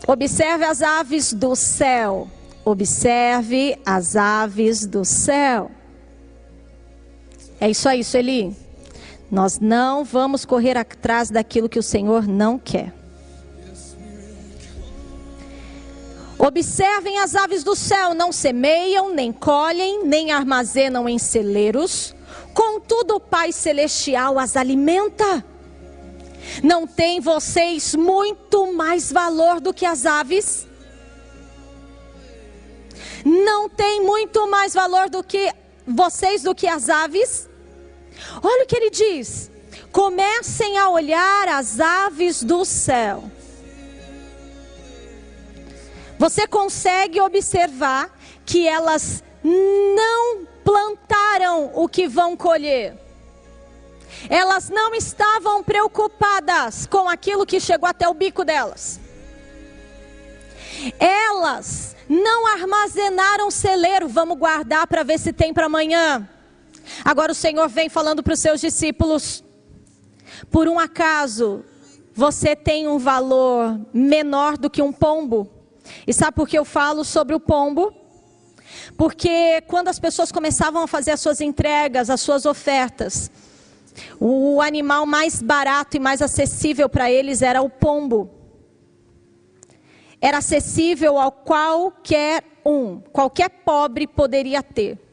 Observe 0.07 0.65
as 0.65 0.81
aves 0.81 1.33
do 1.33 1.55
céu. 1.55 2.27
Observe 2.63 3.79
as 3.85 4.15
aves 4.15 4.85
do 4.85 5.05
céu. 5.05 5.71
É 7.65 7.69
isso 7.71 7.89
aí, 7.89 8.03
Sueli. 8.03 8.55
Nós 9.31 9.59
não 9.59 10.03
vamos 10.03 10.45
correr 10.45 10.77
atrás 10.77 11.31
daquilo 11.31 11.67
que 11.67 11.79
o 11.79 11.81
Senhor 11.81 12.27
não 12.27 12.59
quer. 12.59 12.93
Observem 16.37 17.17
as 17.17 17.33
aves 17.33 17.63
do 17.63 17.75
céu, 17.75 18.13
não 18.13 18.31
semeiam, 18.31 19.15
nem 19.15 19.31
colhem, 19.31 20.05
nem 20.05 20.31
armazenam 20.31 21.09
em 21.09 21.17
celeiros, 21.17 22.13
contudo 22.53 23.15
o 23.15 23.19
Pai 23.19 23.51
Celestial 23.51 24.37
as 24.37 24.55
alimenta. 24.55 25.43
Não 26.61 26.85
tem 26.85 27.19
vocês 27.19 27.95
muito 27.95 28.73
mais 28.73 29.11
valor 29.11 29.59
do 29.59 29.73
que 29.73 29.87
as 29.87 30.05
aves? 30.05 30.67
não 33.25 33.67
têm 33.67 34.03
muito 34.03 34.47
mais 34.47 34.71
valor 34.71 35.09
do 35.09 35.23
que 35.23 35.51
vocês 35.87 36.43
do 36.43 36.53
que 36.53 36.67
as 36.67 36.89
aves? 36.89 37.49
Olha 38.41 38.63
o 38.63 38.67
que 38.67 38.75
ele 38.75 38.89
diz: 38.89 39.51
comecem 39.91 40.77
a 40.77 40.89
olhar 40.89 41.47
as 41.47 41.79
aves 41.79 42.43
do 42.43 42.65
céu. 42.65 43.23
Você 46.17 46.47
consegue 46.47 47.19
observar 47.19 48.09
que 48.45 48.67
elas 48.67 49.23
não 49.43 50.45
plantaram 50.63 51.71
o 51.73 51.87
que 51.87 52.07
vão 52.07 52.35
colher. 52.37 52.97
Elas 54.29 54.69
não 54.69 54.95
estavam 54.95 55.61
preocupadas 55.61 56.85
com 56.87 57.09
aquilo 57.09 57.45
que 57.45 57.59
chegou 57.59 57.87
até 57.87 58.07
o 58.07 58.13
bico 58.13 58.45
delas. 58.45 58.99
Elas 60.99 61.95
não 62.07 62.47
armazenaram 62.47 63.51
celeiro, 63.51 64.07
vamos 64.07 64.37
guardar 64.37 64.87
para 64.87 65.03
ver 65.03 65.19
se 65.19 65.33
tem 65.33 65.53
para 65.53 65.65
amanhã. 65.65 66.27
Agora 67.05 67.31
o 67.31 67.35
Senhor 67.35 67.69
vem 67.69 67.87
falando 67.87 68.23
para 68.23 68.33
os 68.33 68.39
seus 68.39 68.59
discípulos: 68.59 69.43
por 70.49 70.67
um 70.67 70.79
acaso 70.79 71.63
você 72.15 72.55
tem 72.55 72.87
um 72.87 72.97
valor 72.97 73.79
menor 73.93 74.57
do 74.57 74.71
que 74.71 74.81
um 74.81 74.91
pombo? 74.91 75.47
E 76.07 76.11
sabe 76.11 76.35
por 76.35 76.47
que 76.47 76.57
eu 76.57 76.65
falo 76.65 77.03
sobre 77.03 77.35
o 77.35 77.39
pombo? 77.39 77.93
Porque 78.97 79.61
quando 79.67 79.89
as 79.89 79.99
pessoas 79.99 80.31
começavam 80.31 80.81
a 80.81 80.87
fazer 80.87 81.11
as 81.11 81.19
suas 81.19 81.41
entregas, 81.41 82.09
as 82.09 82.21
suas 82.21 82.43
ofertas, 82.43 83.29
o 84.19 84.59
animal 84.59 85.05
mais 85.05 85.43
barato 85.43 85.97
e 85.97 85.99
mais 85.99 86.23
acessível 86.23 86.89
para 86.89 87.11
eles 87.11 87.43
era 87.43 87.61
o 87.61 87.69
pombo. 87.69 88.31
Era 90.19 90.39
acessível 90.39 91.19
ao 91.19 91.31
qualquer 91.31 92.43
um, 92.65 92.99
qualquer 92.99 93.49
pobre 93.49 94.07
poderia 94.07 94.63
ter. 94.63 95.04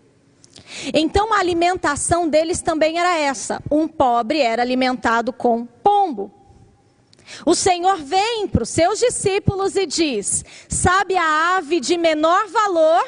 Então 0.93 1.33
a 1.33 1.38
alimentação 1.38 2.29
deles 2.29 2.62
também 2.62 2.99
era 2.99 3.19
essa: 3.19 3.62
um 3.71 3.87
pobre 3.87 4.41
era 4.41 4.62
alimentado 4.62 5.33
com 5.33 5.67
pombo. 5.67 6.31
O 7.47 7.55
Senhor 7.55 7.97
vem 7.97 8.47
para 8.47 8.62
os 8.62 8.69
seus 8.69 8.99
discípulos 8.99 9.76
e 9.76 9.87
diz: 9.87 10.45
Sabe 10.69 11.17
a 11.17 11.57
ave 11.57 11.81
de 11.81 11.97
menor 11.97 12.47
valor? 12.49 13.05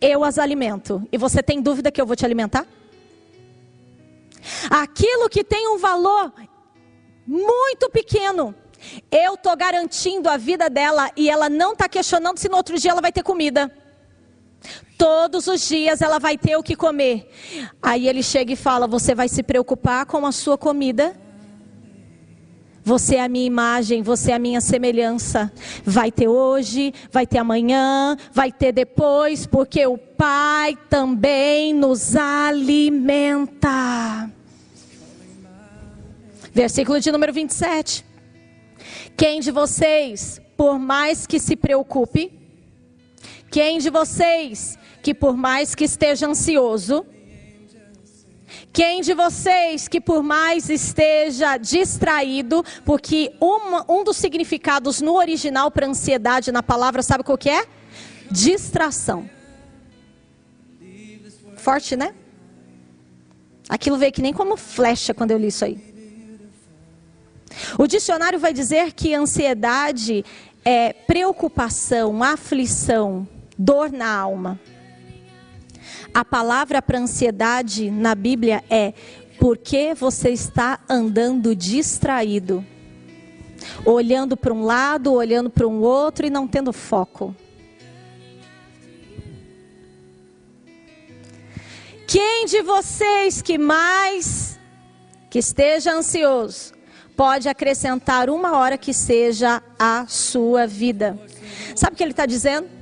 Eu 0.00 0.24
as 0.24 0.38
alimento. 0.38 1.06
E 1.12 1.18
você 1.18 1.42
tem 1.42 1.60
dúvida 1.60 1.92
que 1.92 2.00
eu 2.00 2.06
vou 2.06 2.16
te 2.16 2.24
alimentar? 2.24 2.66
Aquilo 4.68 5.28
que 5.28 5.44
tem 5.44 5.68
um 5.68 5.78
valor 5.78 6.32
muito 7.24 7.88
pequeno, 7.90 8.54
eu 9.10 9.34
estou 9.34 9.56
garantindo 9.56 10.28
a 10.28 10.36
vida 10.36 10.68
dela 10.68 11.10
e 11.16 11.30
ela 11.30 11.48
não 11.48 11.72
está 11.72 11.88
questionando 11.88 12.38
se 12.38 12.48
no 12.48 12.56
outro 12.56 12.76
dia 12.78 12.90
ela 12.90 13.00
vai 13.00 13.12
ter 13.12 13.22
comida. 13.22 13.70
Todos 15.02 15.48
os 15.48 15.66
dias 15.66 16.00
ela 16.00 16.20
vai 16.20 16.38
ter 16.38 16.56
o 16.56 16.62
que 16.62 16.76
comer. 16.76 17.28
Aí 17.82 18.06
ele 18.06 18.22
chega 18.22 18.52
e 18.52 18.56
fala: 18.56 18.86
Você 18.86 19.16
vai 19.16 19.28
se 19.28 19.42
preocupar 19.42 20.06
com 20.06 20.24
a 20.24 20.30
sua 20.30 20.56
comida? 20.56 21.20
Você 22.84 23.16
é 23.16 23.24
a 23.24 23.28
minha 23.28 23.44
imagem, 23.44 24.00
você 24.00 24.30
é 24.30 24.34
a 24.36 24.38
minha 24.38 24.60
semelhança. 24.60 25.50
Vai 25.84 26.12
ter 26.12 26.28
hoje, 26.28 26.94
vai 27.10 27.26
ter 27.26 27.38
amanhã, 27.38 28.16
vai 28.32 28.52
ter 28.52 28.70
depois, 28.70 29.44
porque 29.44 29.84
o 29.84 29.98
Pai 29.98 30.78
também 30.88 31.74
nos 31.74 32.14
alimenta. 32.14 33.68
Versículo 36.52 37.00
de 37.00 37.10
número 37.10 37.32
27. 37.32 38.04
Quem 39.16 39.40
de 39.40 39.50
vocês, 39.50 40.40
por 40.56 40.78
mais 40.78 41.26
que 41.26 41.40
se 41.40 41.56
preocupe, 41.56 42.41
quem 43.52 43.78
de 43.78 43.90
vocês 43.90 44.78
que 45.02 45.12
por 45.12 45.36
mais 45.36 45.74
que 45.74 45.84
esteja 45.84 46.26
ansioso, 46.26 47.04
quem 48.72 49.02
de 49.02 49.12
vocês 49.12 49.86
que 49.86 50.00
por 50.00 50.22
mais 50.22 50.70
esteja 50.70 51.58
distraído, 51.58 52.64
porque 52.82 53.34
uma, 53.38 53.84
um 53.86 54.02
dos 54.02 54.16
significados 54.16 55.02
no 55.02 55.16
original 55.16 55.70
para 55.70 55.86
ansiedade 55.86 56.50
na 56.50 56.62
palavra, 56.62 57.02
sabe 57.02 57.22
qual 57.22 57.36
que 57.36 57.50
é? 57.50 57.66
Distração. 58.30 59.28
Forte, 61.58 61.94
né? 61.94 62.14
Aquilo 63.68 63.98
veio 63.98 64.12
que 64.12 64.22
nem 64.22 64.32
como 64.32 64.56
flecha 64.56 65.12
quando 65.12 65.32
eu 65.32 65.38
li 65.38 65.48
isso 65.48 65.66
aí. 65.66 65.92
O 67.78 67.86
dicionário 67.86 68.38
vai 68.38 68.54
dizer 68.54 68.92
que 68.92 69.14
ansiedade 69.14 70.24
é 70.64 70.94
preocupação, 70.94 72.22
aflição, 72.22 73.28
dor 73.62 73.92
na 73.92 74.12
alma. 74.12 74.60
A 76.12 76.24
palavra 76.24 76.82
para 76.82 76.98
ansiedade 76.98 77.90
na 77.90 78.14
Bíblia 78.14 78.62
é 78.68 78.92
porque 79.38 79.94
você 79.94 80.30
está 80.30 80.80
andando 80.88 81.54
distraído, 81.54 82.64
olhando 83.84 84.36
para 84.36 84.52
um 84.52 84.64
lado, 84.64 85.12
olhando 85.12 85.48
para 85.48 85.66
um 85.66 85.80
outro 85.80 86.26
e 86.26 86.30
não 86.30 86.46
tendo 86.46 86.72
foco. 86.72 87.34
Quem 92.06 92.44
de 92.46 92.62
vocês 92.62 93.40
que 93.40 93.56
mais 93.56 94.58
que 95.30 95.38
esteja 95.38 95.94
ansioso 95.94 96.74
pode 97.16 97.48
acrescentar 97.48 98.28
uma 98.28 98.58
hora 98.58 98.76
que 98.76 98.92
seja 98.92 99.62
a 99.78 100.06
sua 100.06 100.66
vida. 100.66 101.18
Sabe 101.74 101.94
o 101.94 101.96
que 101.96 102.02
ele 102.02 102.10
está 102.10 102.26
dizendo? 102.26 102.81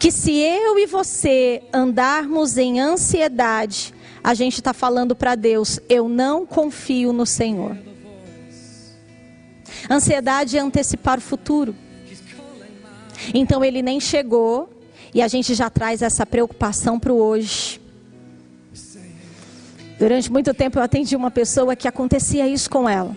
Que 0.00 0.10
se 0.10 0.32
eu 0.32 0.78
e 0.78 0.86
você 0.86 1.62
andarmos 1.74 2.56
em 2.56 2.80
ansiedade, 2.80 3.92
a 4.24 4.32
gente 4.32 4.54
está 4.54 4.72
falando 4.72 5.14
para 5.14 5.34
Deus: 5.34 5.78
eu 5.90 6.08
não 6.08 6.46
confio 6.46 7.12
no 7.12 7.26
Senhor. 7.26 7.76
Ansiedade 9.90 10.56
é 10.56 10.60
antecipar 10.60 11.18
o 11.18 11.20
futuro. 11.20 11.76
Então 13.34 13.62
ele 13.62 13.82
nem 13.82 14.00
chegou 14.00 14.70
e 15.12 15.20
a 15.20 15.28
gente 15.28 15.52
já 15.52 15.68
traz 15.68 16.00
essa 16.00 16.24
preocupação 16.24 16.98
para 16.98 17.12
o 17.12 17.20
hoje. 17.20 17.78
Durante 19.98 20.32
muito 20.32 20.54
tempo 20.54 20.78
eu 20.78 20.82
atendi 20.82 21.14
uma 21.14 21.30
pessoa 21.30 21.76
que 21.76 21.86
acontecia 21.86 22.48
isso 22.48 22.70
com 22.70 22.88
ela. 22.88 23.14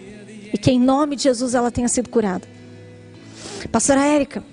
E 0.51 0.57
que 0.57 0.69
em 0.69 0.81
nome 0.81 1.15
de 1.15 1.23
Jesus 1.23 1.55
ela 1.55 1.71
tenha 1.71 1.87
sido 1.87 2.09
curada. 2.09 2.45
Pastora 3.71 4.05
Érica. 4.05 4.43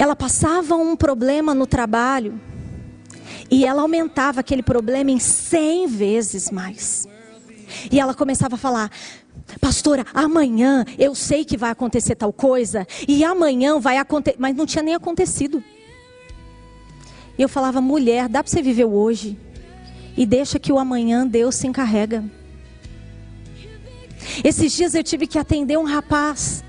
Ela 0.00 0.16
passava 0.16 0.74
um 0.74 0.96
problema 0.96 1.54
no 1.54 1.66
trabalho. 1.66 2.40
E 3.50 3.64
ela 3.64 3.82
aumentava 3.82 4.40
aquele 4.40 4.62
problema 4.62 5.10
em 5.10 5.18
100 5.18 5.86
vezes 5.86 6.50
mais. 6.50 7.06
E 7.90 8.00
ela 8.00 8.14
começava 8.14 8.54
a 8.54 8.58
falar: 8.58 8.90
Pastora, 9.60 10.06
amanhã 10.14 10.84
eu 10.98 11.14
sei 11.14 11.44
que 11.44 11.56
vai 11.56 11.70
acontecer 11.70 12.14
tal 12.14 12.32
coisa. 12.32 12.86
E 13.06 13.22
amanhã 13.22 13.78
vai 13.78 13.98
acontecer. 13.98 14.36
Mas 14.38 14.56
não 14.56 14.66
tinha 14.66 14.82
nem 14.82 14.94
acontecido. 14.94 15.62
E 17.38 17.42
eu 17.42 17.48
falava: 17.48 17.80
Mulher, 17.80 18.28
dá 18.28 18.42
para 18.42 18.50
você 18.50 18.62
viver 18.62 18.86
hoje? 18.86 19.38
e 20.16 20.26
deixa 20.26 20.58
que 20.58 20.72
o 20.72 20.78
amanhã 20.78 21.26
Deus 21.26 21.54
se 21.54 21.66
encarrega. 21.66 22.24
Esses 24.44 24.72
dias 24.72 24.94
eu 24.94 25.02
tive 25.02 25.26
que 25.26 25.38
atender 25.38 25.78
um 25.78 25.84
rapaz 25.84 26.62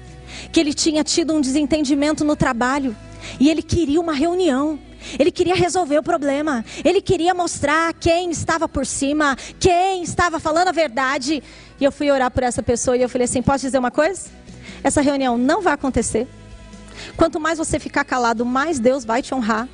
que 0.51 0.59
ele 0.59 0.73
tinha 0.73 1.03
tido 1.03 1.33
um 1.33 1.41
desentendimento 1.41 2.23
no 2.23 2.35
trabalho 2.35 2.95
e 3.39 3.49
ele 3.49 3.61
queria 3.61 3.99
uma 3.99 4.13
reunião. 4.13 4.79
Ele 5.17 5.31
queria 5.31 5.55
resolver 5.55 5.97
o 5.97 6.03
problema. 6.03 6.63
Ele 6.85 7.01
queria 7.01 7.33
mostrar 7.33 7.93
quem 7.93 8.29
estava 8.29 8.69
por 8.69 8.85
cima, 8.85 9.35
quem 9.59 10.03
estava 10.03 10.39
falando 10.39 10.67
a 10.67 10.71
verdade. 10.71 11.41
E 11.79 11.83
eu 11.83 11.91
fui 11.91 12.11
orar 12.11 12.29
por 12.29 12.43
essa 12.43 12.61
pessoa 12.61 12.95
e 12.95 13.01
eu 13.01 13.09
falei 13.09 13.25
assim: 13.25 13.41
"Posso 13.41 13.65
dizer 13.65 13.79
uma 13.79 13.91
coisa? 13.91 14.29
Essa 14.83 15.01
reunião 15.01 15.37
não 15.37 15.61
vai 15.61 15.73
acontecer. 15.73 16.27
Quanto 17.17 17.39
mais 17.39 17.57
você 17.57 17.79
ficar 17.79 18.03
calado, 18.03 18.45
mais 18.45 18.79
Deus 18.79 19.03
vai 19.03 19.21
te 19.21 19.33
honrar. 19.33 19.67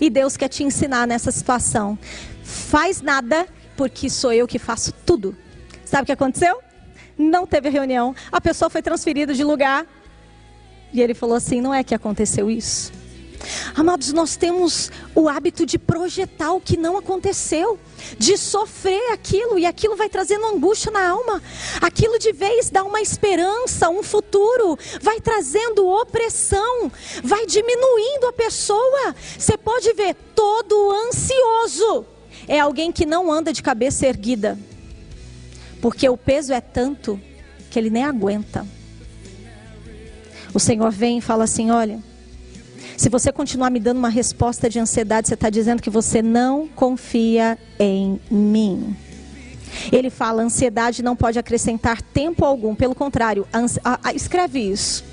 E 0.00 0.10
Deus 0.10 0.36
quer 0.36 0.48
te 0.48 0.62
ensinar 0.62 1.06
nessa 1.06 1.30
situação 1.30 1.98
faz 2.46 3.02
nada, 3.02 3.46
porque 3.76 4.08
sou 4.08 4.32
eu 4.32 4.46
que 4.46 4.58
faço 4.58 4.92
tudo. 5.04 5.36
Sabe 5.84 6.04
o 6.04 6.06
que 6.06 6.12
aconteceu? 6.12 6.60
Não 7.18 7.46
teve 7.46 7.68
reunião. 7.68 8.14
A 8.30 8.40
pessoa 8.40 8.70
foi 8.70 8.80
transferida 8.80 9.34
de 9.34 9.42
lugar. 9.42 9.84
E 10.96 11.02
ele 11.02 11.14
falou 11.14 11.36
assim: 11.36 11.60
não 11.60 11.72
é 11.72 11.84
que 11.84 11.94
aconteceu 11.94 12.50
isso. 12.50 12.92
Amados, 13.74 14.12
nós 14.12 14.34
temos 14.34 14.90
o 15.14 15.28
hábito 15.28 15.64
de 15.64 15.78
projetar 15.78 16.52
o 16.52 16.60
que 16.60 16.76
não 16.76 16.96
aconteceu, 16.96 17.78
de 18.18 18.36
sofrer 18.36 19.12
aquilo, 19.12 19.58
e 19.58 19.66
aquilo 19.66 19.94
vai 19.94 20.08
trazendo 20.08 20.46
angústia 20.46 20.90
na 20.90 21.06
alma. 21.06 21.42
Aquilo 21.80 22.18
de 22.18 22.32
vez 22.32 22.70
dá 22.70 22.82
uma 22.82 23.00
esperança, 23.00 23.90
um 23.90 24.02
futuro, 24.02 24.76
vai 25.00 25.20
trazendo 25.20 25.86
opressão, 25.86 26.90
vai 27.22 27.46
diminuindo 27.46 28.26
a 28.26 28.32
pessoa. 28.32 29.14
Você 29.38 29.56
pode 29.56 29.92
ver 29.92 30.16
todo 30.34 30.90
ansioso 31.06 32.06
é 32.48 32.60
alguém 32.60 32.92
que 32.92 33.04
não 33.04 33.32
anda 33.32 33.52
de 33.52 33.62
cabeça 33.62 34.06
erguida, 34.06 34.58
porque 35.80 36.08
o 36.08 36.16
peso 36.16 36.52
é 36.52 36.60
tanto 36.60 37.20
que 37.70 37.78
ele 37.78 37.90
nem 37.90 38.04
aguenta. 38.04 38.66
O 40.56 40.58
Senhor 40.58 40.90
vem 40.90 41.18
e 41.18 41.20
fala 41.20 41.44
assim: 41.44 41.70
olha, 41.70 42.02
Se 42.96 43.10
você 43.10 43.30
continuar 43.30 43.68
me 43.68 43.78
dando 43.78 43.98
uma 43.98 44.08
resposta 44.08 44.70
de 44.70 44.78
ansiedade, 44.78 45.28
você 45.28 45.34
está 45.34 45.50
dizendo 45.50 45.82
que 45.82 45.90
você 45.90 46.22
não 46.22 46.66
confia 46.66 47.58
em 47.78 48.18
mim. 48.30 48.96
Ele 49.92 50.08
fala: 50.08 50.42
ansiedade 50.42 51.02
não 51.02 51.14
pode 51.14 51.38
acrescentar 51.38 52.00
tempo 52.00 52.42
algum, 52.42 52.74
pelo 52.74 52.94
contrário, 52.94 53.46
escreve 54.14 54.60
isso. 54.60 55.04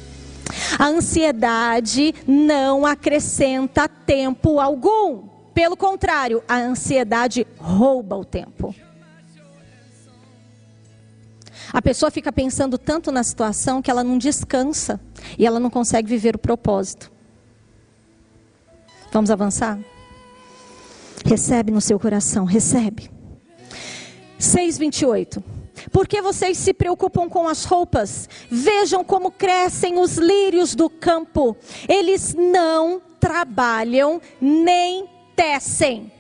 A 0.80 0.88
ansiedade 0.88 2.16
não 2.26 2.86
acrescenta 2.86 3.90
tempo 3.90 4.62
algum. 4.62 5.24
Pelo 5.54 5.76
contrário, 5.76 6.42
a 6.48 6.56
ansiedade 6.56 7.46
rouba 7.58 8.16
o 8.16 8.24
tempo. 8.24 8.74
A 11.74 11.82
pessoa 11.82 12.12
fica 12.12 12.32
pensando 12.32 12.78
tanto 12.78 13.12
na 13.12 13.24
situação 13.24 13.82
que 13.82 13.90
ela 13.90 14.04
não 14.04 14.16
descansa 14.16 15.02
e 15.40 15.46
ela 15.46 15.60
não 15.60 15.72
consegue 15.72 16.08
viver 16.08 16.36
o 16.36 16.40
propósito. 16.40 17.12
Vamos 19.12 19.32
avançar? 19.32 19.80
Recebe 21.26 21.72
no 21.72 21.82
seu 21.82 22.00
coração, 22.00 22.46
recebe. 22.46 23.10
6:28. 24.40 25.44
Porque 25.92 26.22
vocês 26.22 26.58
se 26.60 26.74
preocupam 26.74 27.28
com 27.28 27.48
as 27.48 27.66
roupas? 27.66 28.30
Vejam 28.50 29.04
como 29.04 29.32
crescem 29.32 29.98
os 29.98 30.18
lírios 30.18 30.76
do 30.76 30.90
campo. 30.90 31.58
Eles 31.90 32.36
não 32.36 33.02
trabalham 33.20 34.22
nem 34.40 35.10
tecem. 35.36 36.12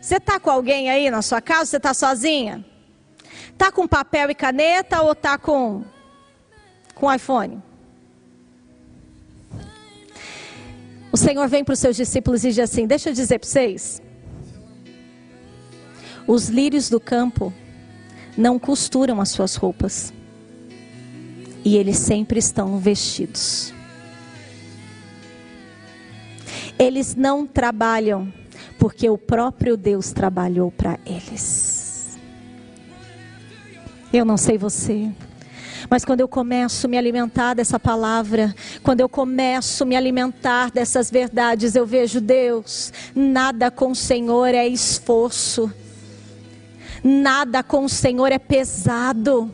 Você 0.00 0.16
está 0.16 0.38
com 0.38 0.50
alguém 0.50 0.90
aí 0.90 1.10
na 1.10 1.22
sua 1.22 1.40
casa? 1.40 1.70
Você 1.70 1.76
está 1.78 1.92
sozinha? 1.92 2.64
Está 3.58 3.72
com 3.72 3.88
papel 3.88 4.30
e 4.30 4.36
caneta 4.36 5.02
ou 5.02 5.10
está 5.10 5.36
com, 5.36 5.82
com 6.94 7.12
iPhone? 7.12 7.60
O 11.10 11.16
Senhor 11.16 11.48
vem 11.48 11.64
para 11.64 11.72
os 11.72 11.80
seus 11.80 11.96
discípulos 11.96 12.44
e 12.44 12.50
diz 12.50 12.60
assim: 12.60 12.86
Deixa 12.86 13.10
eu 13.10 13.12
dizer 13.12 13.40
para 13.40 13.48
vocês. 13.48 14.00
Os 16.24 16.48
lírios 16.48 16.88
do 16.88 17.00
campo 17.00 17.52
não 18.36 18.60
costuram 18.60 19.20
as 19.20 19.30
suas 19.30 19.56
roupas. 19.56 20.12
E 21.64 21.76
eles 21.76 21.96
sempre 21.96 22.38
estão 22.38 22.78
vestidos. 22.78 23.74
Eles 26.78 27.16
não 27.16 27.44
trabalham, 27.44 28.32
porque 28.78 29.10
o 29.10 29.18
próprio 29.18 29.76
Deus 29.76 30.12
trabalhou 30.12 30.70
para 30.70 30.96
eles. 31.04 31.77
Eu 34.12 34.24
não 34.24 34.36
sei 34.36 34.56
você. 34.56 35.10
Mas 35.90 36.04
quando 36.04 36.20
eu 36.20 36.28
começo 36.28 36.86
a 36.86 36.90
me 36.90 36.98
alimentar 36.98 37.54
dessa 37.54 37.78
palavra, 37.78 38.54
quando 38.82 39.00
eu 39.00 39.08
começo 39.08 39.82
a 39.82 39.86
me 39.86 39.96
alimentar 39.96 40.70
dessas 40.70 41.10
verdades, 41.10 41.74
eu 41.74 41.86
vejo 41.86 42.20
Deus, 42.20 42.92
nada 43.14 43.70
com 43.70 43.90
o 43.90 43.96
Senhor 43.96 44.48
é 44.48 44.66
esforço. 44.66 45.72
Nada 47.04 47.62
com 47.62 47.84
o 47.84 47.88
Senhor 47.88 48.32
é 48.32 48.38
pesado. 48.38 49.50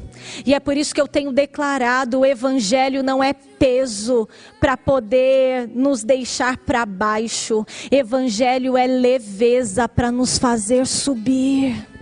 E 0.46 0.54
é 0.54 0.60
por 0.60 0.76
isso 0.76 0.94
que 0.94 1.00
eu 1.00 1.06
tenho 1.06 1.30
declarado: 1.30 2.20
o 2.20 2.26
Evangelho 2.26 3.02
não 3.02 3.22
é 3.22 3.34
peso 3.34 4.26
para 4.58 4.78
poder 4.78 5.68
nos 5.68 6.02
deixar 6.02 6.56
para 6.56 6.86
baixo. 6.86 7.66
Evangelho 7.90 8.78
é 8.78 8.86
leveza 8.86 9.86
para 9.86 10.10
nos 10.10 10.38
fazer 10.38 10.86
subir. 10.86 11.93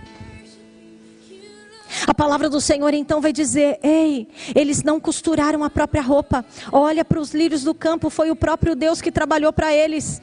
A 2.13 2.15
palavra 2.15 2.47
do 2.47 2.61
Senhor 2.61 2.93
então 2.93 3.19
vai 3.19 3.33
dizer: 3.33 3.79
Ei, 3.81 4.27
eles 4.53 4.83
não 4.83 4.99
costuraram 4.99 5.63
a 5.63 5.69
própria 5.69 5.99
roupa. 5.99 6.45
Olha 6.71 7.03
para 7.03 7.19
os 7.19 7.33
lírios 7.33 7.63
do 7.63 7.73
campo, 7.73 8.07
foi 8.07 8.29
o 8.29 8.35
próprio 8.35 8.75
Deus 8.75 9.01
que 9.01 9.11
trabalhou 9.11 9.51
para 9.51 9.73
eles. 9.73 10.21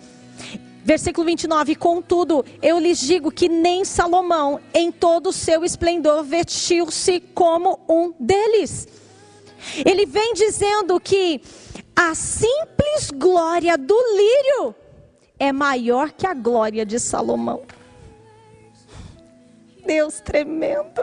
Versículo 0.84 1.26
29: 1.26 1.74
Contudo, 1.74 2.44
eu 2.62 2.78
lhes 2.78 3.00
digo 3.00 3.32
que 3.32 3.48
nem 3.48 3.84
Salomão, 3.84 4.60
em 4.72 4.92
todo 4.92 5.30
o 5.30 5.32
seu 5.32 5.64
esplendor, 5.64 6.22
vestiu-se 6.22 7.18
como 7.34 7.80
um 7.88 8.14
deles. 8.20 8.86
Ele 9.84 10.06
vem 10.06 10.32
dizendo 10.32 11.00
que 11.00 11.40
a 11.96 12.14
simples 12.14 13.10
glória 13.12 13.76
do 13.76 14.00
lírio 14.16 14.76
é 15.40 15.50
maior 15.50 16.12
que 16.12 16.24
a 16.24 16.34
glória 16.34 16.86
de 16.86 17.00
Salomão. 17.00 17.62
Deus 19.84 20.20
tremendo. 20.20 21.02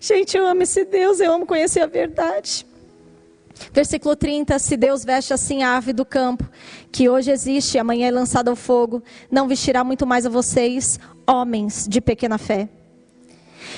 Gente, 0.00 0.36
eu 0.36 0.46
amo 0.46 0.62
esse 0.62 0.84
Deus, 0.84 1.20
eu 1.20 1.32
amo 1.32 1.46
conhecer 1.46 1.80
a 1.80 1.86
verdade. 1.86 2.66
Versículo 3.72 4.16
30: 4.16 4.58
Se 4.58 4.76
Deus 4.76 5.04
veste 5.04 5.32
assim 5.32 5.62
a 5.62 5.76
ave 5.76 5.92
do 5.92 6.04
campo, 6.04 6.48
que 6.90 7.08
hoje 7.08 7.30
existe 7.30 7.76
e 7.76 7.78
amanhã 7.78 8.08
é 8.08 8.10
lançada 8.10 8.50
ao 8.50 8.56
fogo, 8.56 9.02
não 9.30 9.48
vestirá 9.48 9.84
muito 9.84 10.06
mais 10.06 10.26
a 10.26 10.28
vocês, 10.28 10.98
homens 11.26 11.86
de 11.88 12.00
pequena 12.00 12.38
fé. 12.38 12.68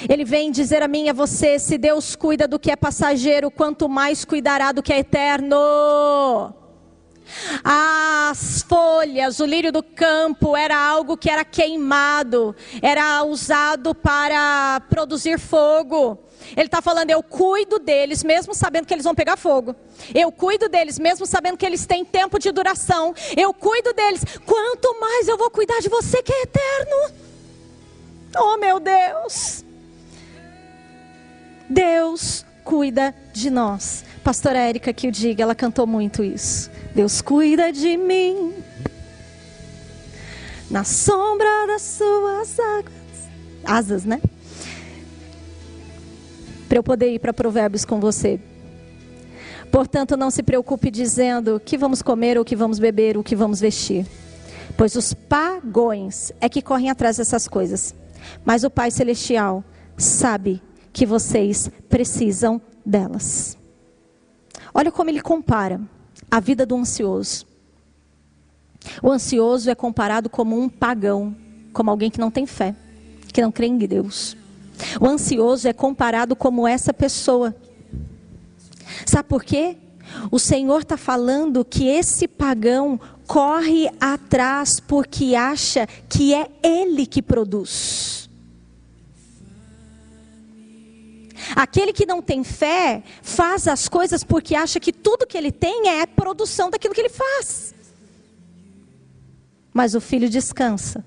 Ele 0.09 0.25
vem 0.25 0.51
dizer 0.51 0.83
a 0.83 0.88
mim 0.88 1.05
e 1.05 1.09
a 1.11 1.12
você: 1.12 1.59
se 1.59 1.79
Deus 1.79 2.16
cuida 2.16 2.49
do 2.49 2.59
que 2.59 2.70
é 2.70 2.77
passageiro, 2.77 3.51
quanto 3.51 3.88
mais 3.88 4.25
cuidará 4.25 4.72
do 4.72 4.83
que 4.83 4.92
é 4.92 4.99
eterno. 4.99 5.57
As 7.62 8.62
folhas, 8.62 9.41
o 9.41 9.47
lírio 9.47 9.73
do 9.73 9.83
campo 9.83 10.57
era 10.57 10.77
algo 10.77 11.17
que 11.17 11.31
era 11.31 11.45
queimado, 11.45 12.55
era 12.81 13.23
usado 13.25 13.95
para 13.95 14.81
produzir 14.89 15.39
fogo. 15.39 16.19
Ele 16.57 16.67
está 16.67 16.81
falando, 16.81 17.11
eu 17.11 17.23
cuido 17.23 17.79
deles, 17.79 18.23
mesmo 18.23 18.55
sabendo 18.55 18.87
que 18.87 18.95
eles 18.95 19.05
vão 19.05 19.15
pegar 19.15 19.37
fogo. 19.37 19.75
Eu 20.15 20.31
cuido 20.31 20.69
deles, 20.69 20.99
mesmo 20.99 21.27
sabendo 21.27 21.57
que 21.57 21.67
eles 21.67 21.87
têm 21.87 22.05
tempo 22.05 22.39
de 22.39 22.53
duração. 22.53 23.15
Eu 23.37 23.53
cuido 23.53 23.93
deles. 23.93 24.23
Quanto 24.45 25.01
mais 25.01 25.27
eu 25.27 25.37
vou 25.37 25.51
cuidar 25.51 25.81
de 25.81 25.89
você 25.89 26.23
que 26.23 26.33
é 26.33 26.43
eterno. 26.43 27.15
Oh, 28.39 28.57
meu 28.59 28.79
Deus. 28.79 29.65
Deus 31.69 32.45
cuida 32.62 33.15
de 33.33 33.51
nós. 33.51 34.05
Pastora 34.27 34.59
Érica 34.59 34.93
que 34.93 35.07
o 35.07 35.12
diga, 35.12 35.45
ela 35.45 35.55
cantou 35.55 35.87
muito 35.87 36.25
isso. 36.25 36.69
Deus 36.93 37.23
cuida 37.23 37.73
de 37.73 37.97
mim. 37.97 38.55
Na 40.69 40.83
sombra 40.83 41.47
das 41.69 41.83
suas 41.83 42.59
águas. 42.59 43.29
Asas, 43.65 44.05
né? 44.05 44.21
para 46.69 46.79
eu 46.79 46.83
poder 46.83 47.12
ir 47.12 47.21
para 47.21 47.33
Provérbios 47.33 47.85
com 47.85 48.01
você. 48.01 48.41
Portanto, 49.71 50.17
não 50.17 50.29
se 50.29 50.43
preocupe 50.43 50.91
dizendo 50.91 51.55
o 51.55 51.61
que 51.61 51.79
vamos 51.79 52.03
comer, 52.03 52.37
o 52.37 52.45
que 52.45 52.57
vamos 52.57 52.81
beber, 52.81 53.17
o 53.17 53.23
que 53.23 53.37
vamos 53.37 53.61
vestir. 53.61 54.05
Pois 54.77 54.97
os 54.97 55.15
pagões 55.15 56.33
é 56.41 56.49
que 56.49 56.61
correm 56.61 56.91
atrás 56.91 57.19
dessas 57.19 57.47
coisas. 57.47 57.95
Mas 58.45 58.65
o 58.65 58.71
Pai 58.71 58.91
Celestial 58.91 59.62
sabe 59.97 60.61
que 60.93 61.07
vocês 61.07 61.71
precisam 61.89 62.61
delas. 62.85 63.56
Olha 64.77 64.93
como 64.93 65.09
ele 65.09 65.23
compara 65.23 65.81
a 66.31 66.39
vida 66.39 66.67
do 66.67 66.77
ansioso. 66.77 67.47
O 69.03 69.11
ansioso 69.11 69.71
é 69.71 69.75
comparado 69.75 70.29
como 70.29 70.61
um 70.61 70.69
pagão, 70.69 71.35
como 71.73 71.91
alguém 71.91 72.11
que 72.11 72.21
não 72.21 72.31
tem 72.31 72.45
fé, 72.45 72.77
que 73.33 73.41
não 73.41 73.51
crê 73.51 73.69
em 73.69 73.79
Deus. 73.79 74.37
O 75.01 75.07
ansioso 75.07 75.67
é 75.67 75.73
comparado 75.73 76.37
como 76.37 76.69
essa 76.69 76.93
pessoa. 76.93 77.57
Sabe 79.07 79.27
por 79.27 79.43
quê? 79.43 79.79
O 80.31 80.39
Senhor 80.39 80.83
está 80.83 80.99
falando 80.99 81.65
que 81.65 81.89
esse 81.89 82.29
pagão 82.29 83.01
corre 83.27 83.89
atrás 83.99 84.79
porque 84.79 85.35
acha 85.35 85.89
que 86.07 86.35
é 86.35 86.51
ele 86.62 87.07
que 87.07 87.23
produz. 87.23 88.26
Aquele 91.55 91.92
que 91.92 92.07
não 92.07 92.22
tem 92.22 92.42
fé 92.42 93.03
faz 93.22 93.68
as 93.68 93.88
coisas 93.88 94.25
porque 94.25 94.55
acha 94.55 94.81
que 94.81 94.92
tudo 94.92 95.27
que 95.27 95.37
ele 95.37 95.53
tem 95.53 95.88
é 95.88 96.07
produção 96.07 96.70
daquilo 96.70 96.94
que 96.94 97.01
ele 97.01 97.09
faz. 97.09 97.75
Mas 99.72 99.94
o 99.94 100.01
filho 100.01 100.29
descansa, 100.31 101.05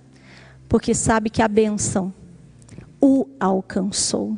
porque 0.67 0.93
sabe 0.93 1.29
que 1.29 1.41
a 1.41 1.47
bênção 1.47 2.13
o 3.01 3.27
alcançou. 3.39 4.37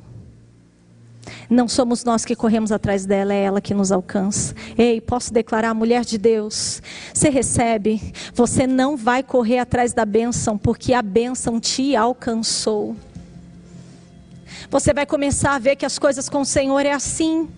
Não 1.49 1.67
somos 1.67 2.03
nós 2.03 2.23
que 2.23 2.35
corremos 2.35 2.71
atrás 2.71 3.05
dela, 3.05 3.33
é 3.33 3.43
ela 3.43 3.61
que 3.61 3.73
nos 3.73 3.91
alcança. 3.91 4.55
Ei, 4.77 5.01
posso 5.01 5.33
declarar, 5.33 5.73
mulher 5.73 6.05
de 6.05 6.17
Deus, 6.17 6.81
você 7.13 7.29
recebe, 7.29 8.01
você 8.33 8.65
não 8.65 8.95
vai 8.95 9.21
correr 9.21 9.59
atrás 9.59 9.93
da 9.93 10.05
bênção, 10.05 10.57
porque 10.57 10.93
a 10.93 11.01
bênção 11.01 11.59
te 11.59 11.95
alcançou. 11.95 12.95
Você 14.69 14.93
vai 14.93 15.05
começar 15.05 15.55
a 15.55 15.59
ver 15.59 15.75
que 15.75 15.85
as 15.85 15.97
coisas 15.97 16.29
com 16.29 16.41
o 16.41 16.45
Senhor 16.45 16.85
é 16.85 16.91
assim. 16.91 17.49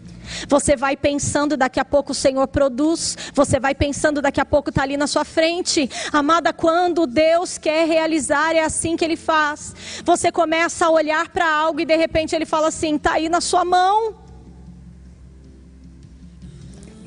Você 0.48 0.76
vai 0.76 0.96
pensando, 0.96 1.58
daqui 1.58 1.80
a 1.80 1.86
pouco 1.86 2.12
o 2.12 2.16
Senhor 2.16 2.48
produz. 2.48 3.18
Você 3.34 3.60
vai 3.60 3.76
pensando, 3.76 4.22
daqui 4.22 4.40
a 4.40 4.46
pouco 4.46 4.70
está 4.70 4.84
ali 4.84 4.98
na 4.98 5.08
sua 5.08 5.26
frente. 5.26 5.90
Amada, 6.12 6.54
quando 6.54 7.06
Deus 7.06 7.58
quer 7.58 7.88
realizar, 7.88 8.56
é 8.56 8.64
assim 8.64 8.96
que 8.96 9.04
Ele 9.04 9.18
faz. 9.18 9.76
Você 10.04 10.32
começa 10.32 10.86
a 10.86 10.90
olhar 10.90 11.30
para 11.30 11.50
algo 11.52 11.80
e 11.80 11.86
de 11.86 11.96
repente 11.96 12.36
Ele 12.36 12.46
fala 12.46 12.68
assim: 12.68 12.96
está 12.96 13.14
aí 13.14 13.30
na 13.30 13.42
sua 13.42 13.66
mão. 13.66 14.16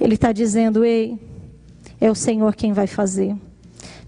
Ele 0.01 0.15
está 0.15 0.33
dizendo: 0.33 0.85
ei, 0.85 1.19
É 2.01 2.11
o 2.11 2.15
Senhor 2.15 2.55
quem 2.55 2.73
vai 2.73 2.87
fazer. 2.87 3.35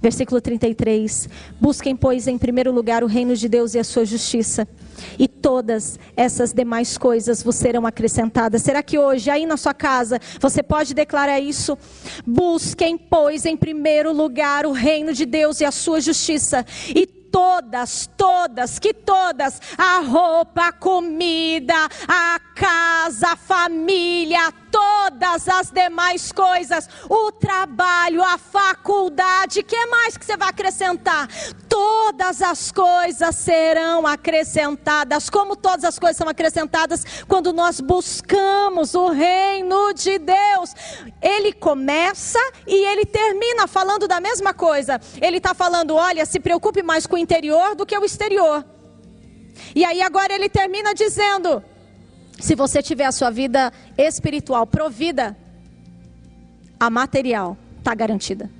Versículo 0.01 0.41
33. 0.41 1.29
Busquem, 1.61 1.97
pois, 1.97 2.27
em 2.27 2.39
primeiro 2.39 2.73
lugar 2.73 3.03
o 3.03 3.07
reino 3.07 3.35
de 3.35 3.49
Deus 3.49 3.75
e 3.75 3.79
a 3.79 3.85
sua 3.85 4.05
justiça, 4.05 4.67
e 5.19 5.27
todas 5.27 5.99
essas 6.17 6.53
demais 6.53 6.97
coisas 6.97 7.43
vos 7.43 7.57
serão 7.57 7.87
acrescentadas. 7.87 8.63
Será 8.63 8.83
que 8.83 8.99
hoje, 8.99 9.31
aí 9.31 9.47
na 9.47 9.57
sua 9.57 9.75
casa, 9.75 10.21
você 10.41 10.63
pode 10.63 10.95
declarar 10.95 11.41
isso? 11.41 11.77
Busquem, 12.27 12.97
pois, 12.97 13.45
em 13.45 13.57
primeiro 13.57 14.13
lugar 14.13 14.67
o 14.67 14.73
reino 14.73 15.13
de 15.13 15.27
Deus 15.27 15.61
e 15.61 15.65
a 15.65 15.73
sua 15.73 16.01
justiça, 16.01 16.65
e 16.95 17.07
todas, 17.07 18.09
todas, 18.17 18.79
que 18.79 18.93
todas, 18.93 19.61
a 19.77 20.01
roupa, 20.01 20.69
a 20.69 20.73
comida, 20.73 21.75
a 22.07 22.41
casa, 22.55 23.29
a 23.29 23.37
família, 23.37 24.53
todas 24.79 25.49
as 25.49 25.71
demais 25.71 26.31
coisas, 26.31 26.89
o 27.09 27.33
trabalho, 27.33 28.23
a 28.23 28.39
faculdade, 28.39 29.63
que 29.63 29.87
mais 29.87 30.17
que 30.17 30.25
você 30.25 30.37
vai 30.37 30.49
acrescentar? 30.51 31.29
Todas 31.69 32.41
as 32.41 32.71
coisas 32.71 33.35
serão 33.35 34.07
acrescentadas. 34.07 35.29
Como 35.29 35.57
todas 35.57 35.85
as 35.85 35.99
coisas 35.99 36.17
são 36.17 36.29
acrescentadas 36.29 37.05
quando 37.27 37.53
nós 37.53 37.81
buscamos 37.81 38.95
o 38.95 39.09
reino 39.09 39.93
de 39.95 40.19
Deus? 40.19 40.75
Ele 41.21 41.53
começa 41.53 42.39
e 42.67 42.87
ele 42.87 43.05
termina 43.05 43.67
falando 43.67 44.07
da 44.07 44.21
mesma 44.21 44.55
coisa. 44.55 45.01
Ele 45.21 45.39
está 45.39 45.55
falando: 45.55 45.95
olha, 45.95 46.25
se 46.25 46.39
preocupe 46.39 46.83
mais 46.83 47.07
com 47.07 47.17
o 47.17 47.19
interior 47.19 47.75
do 47.75 47.85
que 47.85 47.99
o 47.99 48.05
exterior. 48.05 48.65
E 49.75 49.85
aí 49.85 50.01
agora 50.03 50.33
ele 50.33 50.49
termina 50.49 50.95
dizendo: 50.95 51.63
se 52.39 52.55
você 52.55 52.83
tiver 52.83 53.05
a 53.05 53.13
sua 53.13 53.31
vida 53.31 53.73
espiritual 53.97 54.67
provida, 54.67 55.37
a 56.79 56.89
material 56.89 57.57
está 57.79 57.95
garantida. 57.95 58.51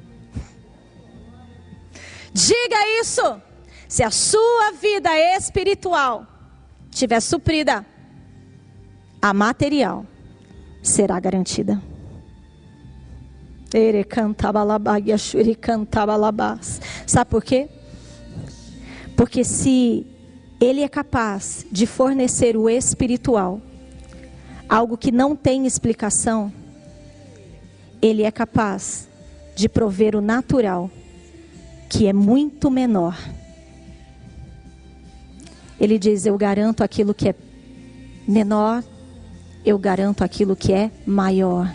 Diga 2.33 3.01
isso. 3.01 3.41
Se 3.89 4.03
a 4.03 4.11
sua 4.11 4.73
vida 4.73 5.11
espiritual 5.37 6.27
estiver 6.91 7.21
suprida, 7.21 7.87
a 9.23 9.33
material 9.33 10.05
será 10.83 11.19
garantida. 11.19 11.81
Sabe 17.07 17.31
por 17.31 17.45
quê? 17.45 17.69
Porque 19.17 19.45
se 19.45 20.07
ele 20.61 20.83
é 20.83 20.89
capaz 20.89 21.67
de 21.71 21.87
fornecer 21.87 22.57
o 22.57 22.69
espiritual, 22.69 23.61
algo 24.69 24.97
que 24.97 25.11
não 25.11 25.35
tem 25.35 25.67
explicação, 25.67 26.53
ele 28.03 28.23
é 28.23 28.31
capaz 28.31 29.09
de 29.57 29.69
prover 29.69 30.15
o 30.15 30.21
natural, 30.21 30.91
que 31.89 32.07
é 32.07 32.13
muito 32.13 32.71
menor. 32.71 33.19
Ele 35.81 35.99
diz: 35.99 36.27
Eu 36.27 36.37
garanto 36.37 36.83
aquilo 36.85 37.15
que 37.15 37.29
é 37.31 37.35
menor, 38.27 38.85
eu 39.65 39.79
garanto 39.79 40.23
aquilo 40.23 40.55
que 40.55 40.73
é 40.73 40.91
maior. 41.07 41.73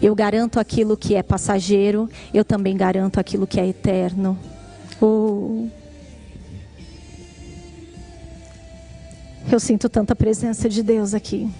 Eu 0.00 0.14
garanto 0.14 0.60
aquilo 0.60 0.96
que 0.96 1.14
é 1.14 1.22
passageiro, 1.22 2.08
eu 2.34 2.44
também 2.44 2.76
garanto 2.76 3.18
aquilo 3.18 3.46
que 3.46 3.60
é 3.60 3.66
eterno. 3.66 4.38
Oh. 5.00 5.68
Eu 9.50 9.58
sinto 9.58 9.88
tanta 9.88 10.14
presença 10.14 10.68
de 10.68 10.82
Deus 10.82 11.14
aqui. 11.14 11.50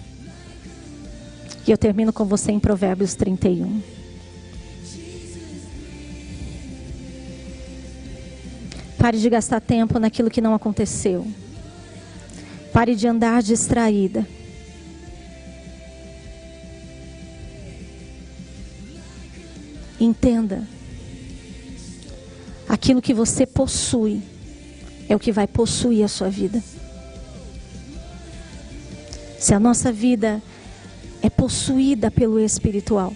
E 1.67 1.71
eu 1.71 1.77
termino 1.77 2.11
com 2.11 2.25
você 2.25 2.51
em 2.51 2.59
Provérbios 2.59 3.13
31. 3.13 3.81
Pare 8.97 9.17
de 9.17 9.29
gastar 9.29 9.59
tempo 9.59 9.99
naquilo 9.99 10.29
que 10.29 10.41
não 10.41 10.53
aconteceu. 10.53 11.25
Pare 12.71 12.95
de 12.95 13.07
andar 13.07 13.41
distraída. 13.41 14.27
Entenda. 19.99 20.67
Aquilo 22.67 23.01
que 23.01 23.13
você 23.13 23.45
possui 23.45 24.21
é 25.09 25.15
o 25.15 25.19
que 25.19 25.31
vai 25.31 25.45
possuir 25.45 26.03
a 26.03 26.07
sua 26.07 26.29
vida. 26.29 26.63
Se 29.37 29.53
a 29.53 29.59
nossa 29.59 29.91
vida 29.91 30.41
é 31.21 31.29
possuída 31.29 32.09
pelo 32.09 32.39
espiritual. 32.39 33.13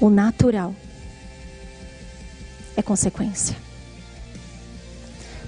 O 0.00 0.10
natural 0.10 0.74
é 2.76 2.82
consequência. 2.82 3.56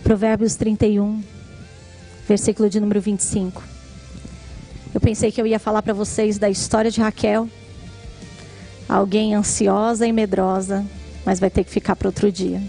Provérbios 0.03 0.55
31, 0.55 1.23
versículo 2.29 2.71
de 2.71 2.79
número 2.79 3.01
25. 3.01 3.63
Eu 4.95 5.01
pensei 5.01 5.33
que 5.33 5.41
eu 5.41 5.47
ia 5.47 5.59
falar 5.59 5.83
para 5.83 5.93
vocês 5.93 6.39
da 6.39 6.49
história 6.49 6.91
de 6.91 7.01
Raquel, 7.01 7.49
alguém 8.89 9.35
ansiosa 9.35 10.07
e 10.07 10.13
medrosa, 10.13 10.87
mas 11.25 11.41
vai 11.41 11.51
ter 11.51 11.65
que 11.65 11.71
ficar 11.71 11.97
para 11.97 12.09
outro 12.09 12.31
dia. 12.31 12.63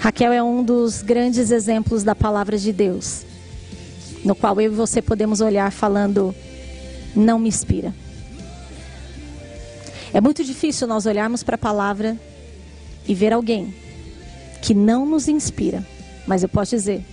Raquel 0.00 0.32
é 0.32 0.42
um 0.42 0.62
dos 0.62 1.00
grandes 1.00 1.50
exemplos 1.50 2.02
da 2.02 2.14
palavra 2.14 2.58
de 2.58 2.72
Deus 2.72 3.24
no 4.26 4.34
qual 4.34 4.60
eu 4.60 4.72
e 4.72 4.74
você 4.74 5.00
podemos 5.00 5.40
olhar 5.40 5.70
falando: 5.70 6.34
não 7.14 7.38
me 7.38 7.48
inspira. 7.48 7.94
É 10.12 10.20
muito 10.20 10.42
difícil 10.42 10.88
nós 10.88 11.06
olharmos 11.06 11.44
para 11.44 11.54
a 11.54 11.58
palavra 11.58 12.16
e 13.06 13.14
ver 13.14 13.32
alguém 13.32 13.72
que 14.60 14.74
não 14.74 15.06
nos 15.06 15.28
inspira. 15.28 15.86
Mas 16.26 16.42
eu 16.42 16.48
posso 16.48 16.72
dizer: 16.74 17.04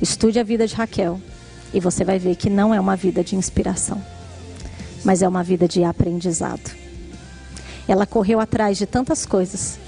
estude 0.00 0.40
a 0.40 0.42
vida 0.42 0.66
de 0.66 0.74
Raquel 0.74 1.20
e 1.74 1.78
você 1.78 2.02
vai 2.02 2.18
ver 2.18 2.34
que 2.34 2.48
não 2.48 2.72
é 2.72 2.80
uma 2.80 2.96
vida 2.96 3.22
de 3.22 3.36
inspiração, 3.36 4.02
mas 5.04 5.20
é 5.20 5.28
uma 5.28 5.42
vida 5.42 5.68
de 5.68 5.84
aprendizado. 5.84 6.74
Ela 7.86 8.06
correu 8.06 8.40
atrás 8.40 8.78
de 8.78 8.86
tantas 8.86 9.26
coisas 9.26 9.78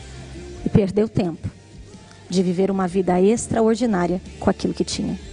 e 0.62 0.68
perdeu 0.68 1.08
tempo 1.08 1.48
de 2.28 2.42
viver 2.42 2.70
uma 2.70 2.86
vida 2.86 3.18
extraordinária 3.18 4.20
com 4.38 4.50
aquilo 4.50 4.74
que 4.74 4.84
tinha. 4.84 5.25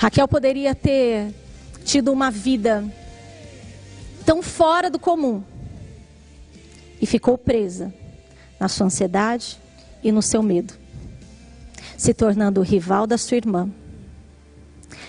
Raquel 0.00 0.26
poderia 0.26 0.74
ter 0.74 1.30
tido 1.84 2.10
uma 2.10 2.30
vida 2.30 2.82
tão 4.24 4.42
fora 4.42 4.88
do 4.88 4.98
comum 4.98 5.42
e 6.98 7.04
ficou 7.04 7.36
presa 7.36 7.92
na 8.58 8.66
sua 8.66 8.86
ansiedade 8.86 9.58
e 10.02 10.10
no 10.10 10.22
seu 10.22 10.42
medo, 10.42 10.72
se 11.98 12.14
tornando 12.14 12.62
o 12.62 12.64
rival 12.64 13.06
da 13.06 13.18
sua 13.18 13.36
irmã, 13.36 13.70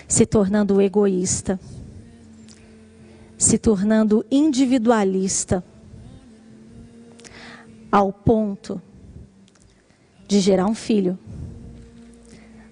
se 0.06 0.26
tornando 0.26 0.78
egoísta, 0.78 1.58
se 3.38 3.56
tornando 3.56 4.26
individualista, 4.30 5.64
ao 7.90 8.12
ponto 8.12 8.78
de 10.28 10.38
gerar 10.38 10.66
um 10.66 10.74
filho, 10.74 11.18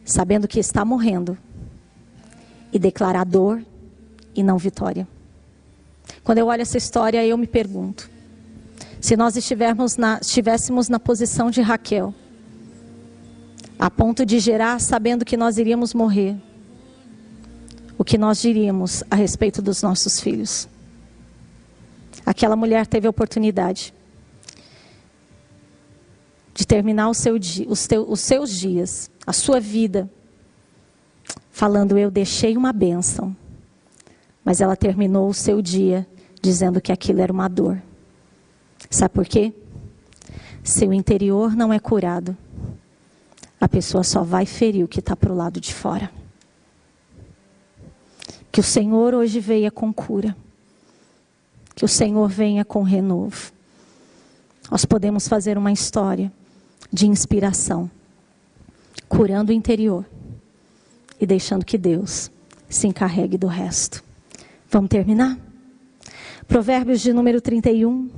sabendo 0.04 0.46
que 0.46 0.60
está 0.60 0.84
morrendo 0.84 1.38
e 2.72 2.78
declarar 2.78 3.24
dor 3.24 3.62
e 4.34 4.42
não 4.42 4.58
vitória. 4.58 5.06
Quando 6.22 6.38
eu 6.38 6.46
olho 6.46 6.62
essa 6.62 6.78
história, 6.78 7.24
eu 7.24 7.36
me 7.36 7.46
pergunto: 7.46 8.10
se 9.00 9.16
nós 9.16 9.36
estivéssemos 9.36 9.96
na, 9.96 10.18
estivéssemos 10.20 10.88
na 10.88 11.00
posição 11.00 11.50
de 11.50 11.60
Raquel, 11.60 12.14
a 13.78 13.90
ponto 13.90 14.26
de 14.26 14.38
gerar 14.38 14.80
sabendo 14.80 15.24
que 15.24 15.36
nós 15.36 15.58
iríamos 15.58 15.94
morrer, 15.94 16.36
o 17.96 18.04
que 18.04 18.18
nós 18.18 18.40
diríamos 18.40 19.02
a 19.10 19.16
respeito 19.16 19.62
dos 19.62 19.82
nossos 19.82 20.20
filhos? 20.20 20.68
Aquela 22.24 22.56
mulher 22.56 22.86
teve 22.86 23.06
a 23.06 23.10
oportunidade 23.10 23.94
de 26.54 26.66
terminar 26.66 27.12
seu, 27.14 27.36
os, 27.68 27.86
teu, 27.86 28.10
os 28.10 28.20
seus 28.20 28.50
dias, 28.50 29.10
a 29.26 29.32
sua 29.32 29.58
vida, 29.58 30.10
falando: 31.50 31.98
Eu 31.98 32.10
deixei 32.10 32.56
uma 32.56 32.72
bênção. 32.72 33.36
Mas 34.42 34.60
ela 34.60 34.74
terminou 34.74 35.28
o 35.28 35.34
seu 35.34 35.60
dia 35.60 36.06
dizendo 36.40 36.80
que 36.80 36.90
aquilo 36.90 37.20
era 37.20 37.32
uma 37.32 37.48
dor. 37.48 37.80
Sabe 38.88 39.14
por 39.14 39.26
quê? 39.26 39.52
Se 40.64 40.86
o 40.86 40.92
interior 40.92 41.54
não 41.54 41.72
é 41.72 41.78
curado, 41.78 42.36
a 43.60 43.68
pessoa 43.68 44.02
só 44.02 44.22
vai 44.22 44.46
ferir 44.46 44.82
o 44.84 44.88
que 44.88 45.00
está 45.00 45.14
para 45.14 45.32
o 45.32 45.36
lado 45.36 45.60
de 45.60 45.74
fora. 45.74 46.10
Que 48.50 48.60
o 48.60 48.64
Senhor 48.64 49.14
hoje 49.14 49.38
venha 49.38 49.70
com 49.70 49.92
cura. 49.92 50.34
Que 51.74 51.84
o 51.84 51.88
Senhor 51.88 52.28
venha 52.28 52.64
com 52.64 52.82
renovo. 52.82 53.52
Nós 54.70 54.84
podemos 54.84 55.28
fazer 55.28 55.58
uma 55.58 55.72
história 55.72 56.32
de 56.92 57.06
inspiração, 57.06 57.90
curando 59.08 59.52
o 59.52 59.54
interior 59.54 60.04
e 61.20 61.26
deixando 61.26 61.64
que 61.64 61.76
Deus 61.76 62.30
se 62.68 62.86
encarregue 62.86 63.36
do 63.36 63.46
resto. 63.46 64.02
Vamos 64.70 64.88
terminar? 64.88 65.38
Provérbios 66.48 67.00
de 67.00 67.12
número 67.12 67.40
31. 67.40 68.10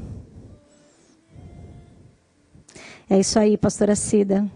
É 3.11 3.19
isso 3.19 3.39
aí, 3.39 3.59
pastora 3.59 3.97
Cida. 3.97 4.49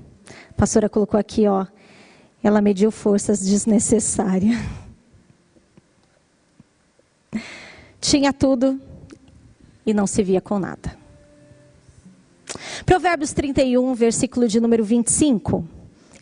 A 0.51 0.53
pastora 0.53 0.89
colocou 0.89 1.19
aqui, 1.19 1.47
ó. 1.47 1.67
Ela 2.43 2.61
mediu 2.61 2.91
forças 2.91 3.41
desnecessárias. 3.41 4.57
Tinha 8.01 8.33
tudo 8.33 8.81
e 9.85 9.93
não 9.93 10.07
se 10.07 10.23
via 10.23 10.41
com 10.41 10.59
nada. 10.59 10.97
Provérbios 12.85 13.33
31, 13.33 13.93
versículo 13.95 14.47
de 14.47 14.61
número 14.61 14.85
25. 14.85 15.76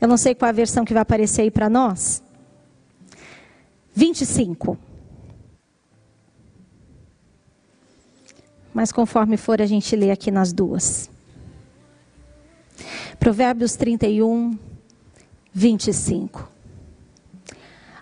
Eu 0.04 0.08
não 0.08 0.18
sei 0.18 0.34
qual 0.34 0.50
a 0.50 0.52
versão 0.52 0.84
que 0.84 0.92
vai 0.92 1.00
aparecer 1.00 1.40
aí 1.40 1.50
para 1.50 1.70
nós. 1.70 2.22
25. 3.94 4.76
Mas 8.74 8.92
conforme 8.92 9.38
for, 9.38 9.62
a 9.62 9.66
gente 9.66 9.96
lê 9.96 10.10
aqui 10.10 10.30
nas 10.30 10.52
duas. 10.52 11.08
Provérbios 13.18 13.76
31, 13.76 14.58
25. 15.54 16.50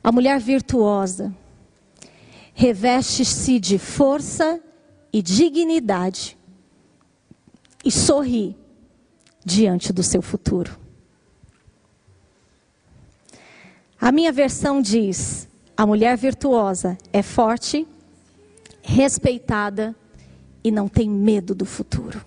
A 0.02 0.10
mulher 0.10 0.40
virtuosa 0.40 1.32
reveste-se 2.52 3.60
de 3.60 3.78
força 3.78 4.60
e 5.12 5.22
dignidade 5.22 6.36
e 7.84 7.92
sorri 7.92 8.56
diante 9.44 9.92
do 9.92 10.02
seu 10.02 10.20
futuro. 10.20 10.81
A 14.02 14.10
minha 14.10 14.32
versão 14.32 14.82
diz: 14.82 15.48
a 15.76 15.86
mulher 15.86 16.16
virtuosa 16.16 16.98
é 17.12 17.22
forte, 17.22 17.86
respeitada 18.82 19.94
e 20.64 20.72
não 20.72 20.88
tem 20.88 21.08
medo 21.08 21.54
do 21.54 21.64
futuro. 21.64 22.26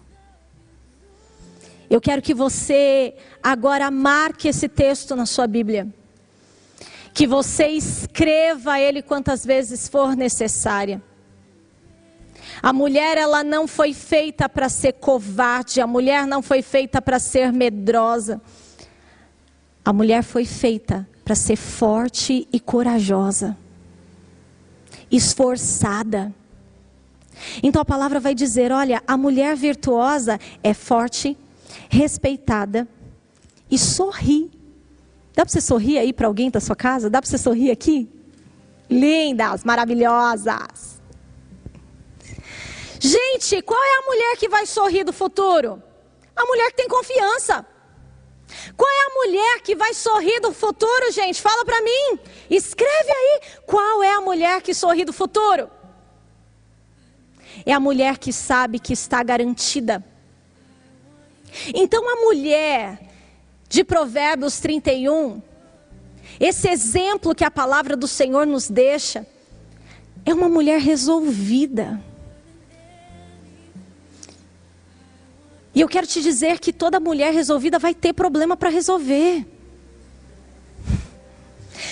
Eu 1.90 2.00
quero 2.00 2.22
que 2.22 2.34
você 2.34 3.14
agora 3.44 3.92
marque 3.92 4.48
esse 4.48 4.70
texto 4.70 5.18
na 5.18 5.26
sua 5.26 5.48
Bíblia. 5.48 5.86
Que 7.14 7.28
você 7.28 7.68
escreva 7.68 8.80
ele 8.80 9.02
quantas 9.02 9.46
vezes 9.46 9.86
for 9.86 10.16
necessária. 10.16 11.04
A 12.64 12.72
mulher 12.72 13.18
ela 13.18 13.44
não 13.44 13.68
foi 13.68 13.94
feita 13.94 14.48
para 14.48 14.70
ser 14.70 14.94
covarde, 14.94 15.82
a 15.82 15.88
mulher 15.88 16.26
não 16.26 16.42
foi 16.42 16.62
feita 16.62 17.02
para 17.02 17.20
ser 17.20 17.52
medrosa. 17.52 18.42
A 19.84 19.92
mulher 19.92 20.24
foi 20.24 20.46
feita 20.46 21.06
para 21.26 21.34
ser 21.34 21.56
forte 21.56 22.48
e 22.54 22.60
corajosa, 22.60 23.58
esforçada. 25.12 26.32
Então 27.64 27.82
a 27.82 27.86
palavra 27.86 28.20
vai 28.20 28.36
dizer: 28.36 28.72
olha, 28.72 29.02
a 29.08 29.18
mulher 29.18 29.56
virtuosa 29.56 30.40
é 30.64 30.74
forte, 30.74 31.36
respeitada 31.90 32.88
e 33.70 33.78
sorri. 33.78 34.52
Dá 35.34 35.44
para 35.44 35.52
você 35.52 35.60
sorrir 35.60 35.98
aí 35.98 36.14
para 36.14 36.28
alguém 36.28 36.52
da 36.52 36.60
sua 36.60 36.76
casa? 36.76 37.10
Dá 37.10 37.20
para 37.20 37.30
você 37.30 37.40
sorrir 37.40 37.72
aqui? 37.72 38.08
Lindas, 38.88 39.64
maravilhosas. 39.64 41.02
Gente, 43.00 43.62
qual 43.64 43.82
é 43.84 43.98
a 43.98 44.06
mulher 44.06 44.38
que 44.38 44.48
vai 44.48 44.66
sorrir 44.68 45.04
do 45.04 45.12
futuro? 45.12 45.82
A 46.36 46.46
mulher 46.46 46.70
que 46.70 46.78
tem 46.78 46.88
confiança. 46.88 47.66
Qual 48.76 48.90
é 48.90 49.06
a 49.06 49.26
mulher 49.26 49.62
que 49.62 49.76
vai 49.76 49.94
sorrir 49.94 50.40
do 50.40 50.52
futuro, 50.52 51.12
gente? 51.12 51.42
Fala 51.42 51.64
para 51.66 51.82
mim. 51.82 52.20
Escreve 52.50 53.12
aí. 53.12 53.42
Qual 53.66 54.04
é 54.04 54.14
a 54.14 54.22
mulher 54.22 54.62
que 54.62 54.74
sorri 54.74 55.06
do 55.06 55.14
futuro? 55.14 55.70
É 57.66 57.72
a 57.72 57.80
mulher 57.80 58.18
que 58.18 58.34
sabe 58.34 58.80
que 58.80 58.94
está 58.94 59.24
garantida. 59.24 60.04
Então 61.74 62.08
a 62.10 62.16
mulher 62.22 63.00
de 63.70 63.84
Provérbios 63.84 64.60
31, 64.60 65.42
esse 66.40 66.68
exemplo 66.70 67.34
que 67.34 67.44
a 67.44 67.52
palavra 67.52 67.96
do 67.96 68.08
Senhor 68.08 68.46
nos 68.46 68.70
deixa, 68.70 69.26
é 70.26 70.34
uma 70.34 70.50
mulher 70.50 70.80
resolvida. 70.80 72.02
E 75.76 75.82
eu 75.82 75.90
quero 75.90 76.08
te 76.08 76.22
dizer 76.22 76.60
que 76.60 76.72
toda 76.72 77.02
mulher 77.02 77.34
resolvida 77.34 77.78
vai 77.78 77.94
ter 77.94 78.14
problema 78.14 78.56
para 78.56 78.70
resolver. 78.70 79.46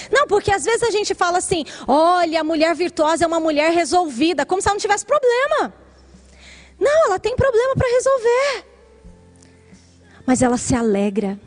Não, 0.09 0.25
porque 0.25 0.51
às 0.51 0.63
vezes 0.63 0.83
a 0.83 0.89
gente 0.89 1.13
fala 1.13 1.37
assim: 1.37 1.65
olha, 1.85 2.39
a 2.39 2.43
mulher 2.43 2.73
virtuosa 2.73 3.25
é 3.25 3.27
uma 3.27 3.41
mulher 3.41 3.73
resolvida, 3.73 4.45
como 4.45 4.61
se 4.61 4.69
ela 4.69 4.75
não 4.75 4.81
tivesse 4.81 5.05
problema. 5.05 5.73
Não, 6.79 7.07
ela 7.07 7.19
tem 7.19 7.35
problema 7.35 7.75
para 7.75 7.87
resolver. 7.89 8.65
Mas 10.25 10.41
ela 10.41 10.57
se 10.57 10.73
alegra, 10.73 11.37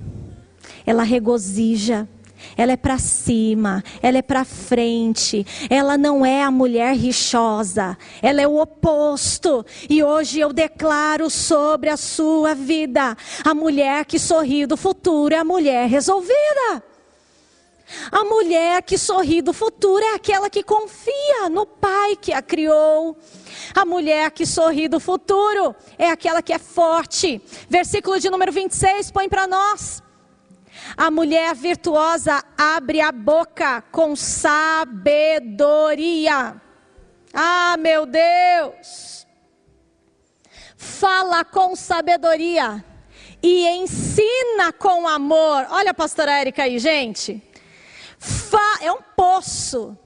ela 0.84 1.02
regozija, 1.02 2.06
ela 2.56 2.72
é 2.72 2.76
para 2.76 2.98
cima, 2.98 3.82
ela 4.02 4.18
é 4.18 4.22
para 4.22 4.44
frente, 4.44 5.46
ela 5.70 5.96
não 5.96 6.24
é 6.24 6.42
a 6.42 6.50
mulher 6.50 6.94
rixosa, 6.94 7.96
ela 8.20 8.40
é 8.42 8.46
o 8.46 8.60
oposto. 8.60 9.64
E 9.88 10.02
hoje 10.02 10.40
eu 10.40 10.52
declaro 10.52 11.30
sobre 11.30 11.88
a 11.88 11.96
sua 11.96 12.54
vida: 12.54 13.16
a 13.44 13.54
mulher 13.54 14.04
que 14.04 14.18
sorri 14.18 14.66
do 14.66 14.76
futuro 14.76 15.34
é 15.34 15.38
a 15.38 15.44
mulher 15.44 15.88
resolvida. 15.88 16.82
A 18.10 18.24
mulher 18.24 18.82
que 18.82 18.98
sorri 18.98 19.40
do 19.40 19.52
futuro 19.52 20.04
é 20.04 20.14
aquela 20.14 20.50
que 20.50 20.62
confia 20.62 21.48
no 21.48 21.64
pai 21.64 22.16
que 22.16 22.32
a 22.32 22.42
criou. 22.42 23.16
A 23.74 23.84
mulher 23.84 24.30
que 24.32 24.44
sorri 24.44 24.88
do 24.88 24.98
futuro 24.98 25.74
é 25.96 26.10
aquela 26.10 26.42
que 26.42 26.52
é 26.52 26.58
forte. 26.58 27.40
Versículo 27.68 28.18
de 28.18 28.28
número 28.28 28.50
26 28.50 29.10
põe 29.12 29.28
para 29.28 29.46
nós. 29.46 30.02
A 30.94 31.10
mulher 31.10 31.54
virtuosa 31.54 32.44
abre 32.58 33.00
a 33.00 33.10
boca 33.10 33.80
com 33.90 34.14
sabedoria. 34.14 35.00
Ah, 37.32 37.76
meu 37.78 38.04
Deus! 38.04 39.26
Fala 40.76 41.44
com 41.44 41.74
sabedoria 41.74 42.84
e 43.42 43.66
ensina 43.68 44.72
com 44.78 45.08
amor. 45.08 45.66
Olha 45.70 45.90
a 45.92 45.94
pastora 45.94 46.32
Érica 46.38 46.64
aí, 46.64 46.78
gente. 46.78 47.42
Fa 48.18 48.78
é 48.80 48.92
um 48.92 49.00
poço. 49.16 49.96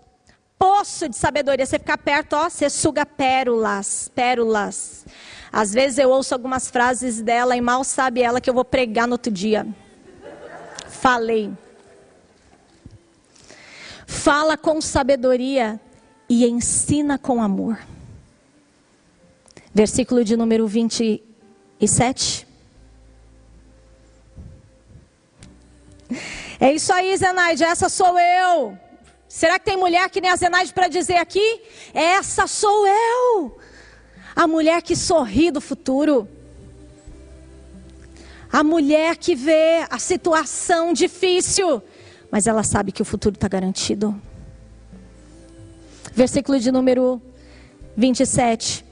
Poço 0.58 1.08
de 1.08 1.16
sabedoria. 1.16 1.64
Você 1.64 1.78
fica 1.78 1.96
perto, 1.96 2.34
ó, 2.34 2.50
você 2.50 2.68
suga 2.68 3.06
pérolas, 3.06 4.10
pérolas. 4.14 5.06
Às 5.52 5.72
vezes 5.72 5.98
eu 5.98 6.10
ouço 6.10 6.34
algumas 6.34 6.70
frases 6.70 7.22
dela 7.22 7.56
e 7.56 7.60
mal 7.60 7.82
sabe 7.82 8.22
ela 8.22 8.40
que 8.40 8.48
eu 8.48 8.54
vou 8.54 8.64
pregar 8.64 9.06
no 9.06 9.14
outro 9.14 9.32
dia. 9.32 9.66
Falei. 11.00 11.50
Fala 14.06 14.58
com 14.58 14.82
sabedoria 14.82 15.80
e 16.28 16.44
ensina 16.44 17.16
com 17.16 17.42
amor. 17.42 17.78
Versículo 19.72 20.22
de 20.22 20.36
número 20.36 20.66
27. 20.66 22.46
É 26.60 26.70
isso 26.70 26.92
aí, 26.92 27.16
Zenaide, 27.16 27.64
essa 27.64 27.88
sou 27.88 28.18
eu. 28.18 28.78
Será 29.26 29.58
que 29.58 29.64
tem 29.64 29.78
mulher 29.78 30.10
que 30.10 30.20
nem 30.20 30.30
a 30.30 30.36
Zenaide 30.36 30.74
para 30.74 30.88
dizer 30.88 31.16
aqui? 31.16 31.62
Essa 31.94 32.46
sou 32.46 32.86
eu. 32.86 33.58
A 34.36 34.46
mulher 34.46 34.82
que 34.82 34.94
sorri 34.94 35.50
do 35.50 35.62
futuro. 35.62 36.28
A 38.52 38.64
mulher 38.64 39.16
que 39.16 39.34
vê 39.34 39.86
a 39.88 39.98
situação 39.98 40.92
difícil, 40.92 41.82
mas 42.30 42.46
ela 42.46 42.62
sabe 42.62 42.90
que 42.90 43.00
o 43.00 43.04
futuro 43.04 43.34
está 43.34 43.46
garantido. 43.46 44.20
Versículo 46.12 46.58
de 46.58 46.72
número 46.72 47.22
27. 47.96 48.84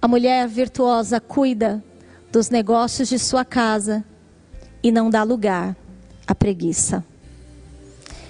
A 0.00 0.06
mulher 0.06 0.46
virtuosa 0.46 1.18
cuida 1.18 1.82
dos 2.30 2.50
negócios 2.50 3.08
de 3.08 3.18
sua 3.18 3.44
casa 3.44 4.04
e 4.82 4.92
não 4.92 5.08
dá 5.08 5.22
lugar 5.22 5.74
a 6.26 6.34
preguiça. 6.34 7.02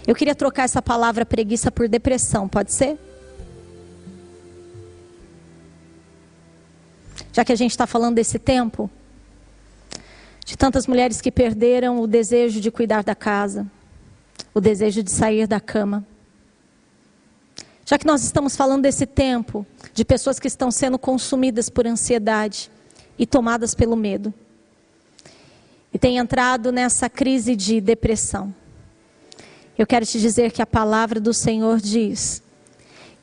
Eu 0.06 0.14
queria 0.14 0.34
trocar 0.34 0.64
essa 0.64 0.80
palavra 0.80 1.26
preguiça 1.26 1.72
por 1.72 1.88
depressão, 1.88 2.46
pode 2.46 2.72
ser? 2.72 2.96
Já 7.32 7.44
que 7.44 7.52
a 7.52 7.56
gente 7.56 7.72
está 7.72 7.86
falando 7.86 8.14
desse 8.14 8.38
tempo, 8.38 8.88
de 10.44 10.56
tantas 10.56 10.86
mulheres 10.86 11.20
que 11.20 11.30
perderam 11.30 12.00
o 12.00 12.06
desejo 12.06 12.60
de 12.60 12.70
cuidar 12.70 13.02
da 13.02 13.14
casa, 13.14 13.66
o 14.52 14.60
desejo 14.60 15.02
de 15.02 15.10
sair 15.10 15.46
da 15.46 15.60
cama. 15.60 16.06
Já 17.84 17.98
que 17.98 18.06
nós 18.06 18.22
estamos 18.22 18.56
falando 18.56 18.82
desse 18.82 19.06
tempo, 19.06 19.66
de 19.92 20.04
pessoas 20.04 20.38
que 20.38 20.48
estão 20.48 20.70
sendo 20.70 20.98
consumidas 20.98 21.68
por 21.68 21.86
ansiedade 21.86 22.70
e 23.18 23.26
tomadas 23.26 23.74
pelo 23.74 23.96
medo 23.96 24.32
e 25.94 25.98
tem 25.98 26.18
entrado 26.18 26.72
nessa 26.72 27.08
crise 27.08 27.54
de 27.54 27.80
depressão. 27.80 28.52
Eu 29.78 29.86
quero 29.86 30.04
te 30.04 30.20
dizer 30.20 30.50
que 30.50 30.60
a 30.60 30.66
palavra 30.66 31.20
do 31.20 31.32
Senhor 31.32 31.80
diz 31.80 32.42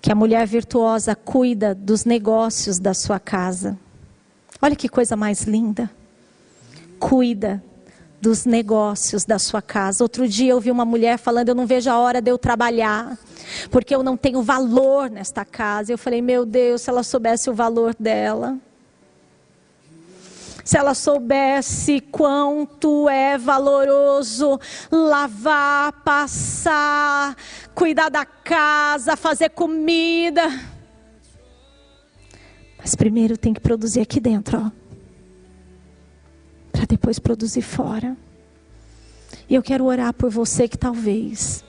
que 0.01 0.09
a 0.09 0.15
mulher 0.15 0.47
virtuosa 0.47 1.13
cuida 1.13 1.75
dos 1.75 2.05
negócios 2.05 2.79
da 2.79 2.93
sua 2.93 3.19
casa. 3.19 3.77
Olha 4.61 4.75
que 4.75 4.87
coisa 4.87 5.17
mais 5.17 5.43
linda. 5.43 5.91
Cuida 7.01 7.61
dos 8.21 8.45
negócios 8.45 9.25
da 9.25 9.39
sua 9.39 9.61
casa. 9.61 10.03
Outro 10.03 10.27
dia 10.27 10.51
eu 10.51 10.61
vi 10.61 10.69
uma 10.69 10.85
mulher 10.85 11.17
falando: 11.17 11.49
Eu 11.49 11.55
não 11.55 11.65
vejo 11.65 11.89
a 11.89 11.97
hora 11.97 12.21
de 12.21 12.29
eu 12.29 12.37
trabalhar, 12.37 13.17
porque 13.71 13.93
eu 13.93 14.03
não 14.03 14.15
tenho 14.15 14.43
valor 14.43 15.09
nesta 15.09 15.43
casa. 15.43 15.91
Eu 15.91 15.97
falei: 15.97 16.21
Meu 16.21 16.45
Deus, 16.45 16.83
se 16.83 16.89
ela 16.89 17.01
soubesse 17.01 17.49
o 17.49 17.53
valor 17.53 17.95
dela. 17.99 18.57
Se 20.63 20.77
ela 20.77 20.93
soubesse 20.93 21.99
quanto 21.99 23.09
é 23.09 23.35
valoroso 23.35 24.59
lavar, 24.91 25.91
passar, 26.03 27.35
cuidar 27.73 28.09
da 28.09 28.23
casa, 28.23 29.17
fazer 29.17 29.49
comida. 29.49 30.43
Mas 32.77 32.93
primeiro 32.93 33.35
tem 33.37 33.55
que 33.55 33.59
produzir 33.59 34.01
aqui 34.01 34.19
dentro, 34.19 34.59
ó 34.67 34.80
para 36.81 36.87
depois 36.87 37.19
produzir 37.19 37.61
fora. 37.61 38.17
E 39.47 39.53
eu 39.53 39.61
quero 39.61 39.85
orar 39.85 40.11
por 40.13 40.31
você 40.31 40.67
que 40.67 40.75
talvez 40.75 41.63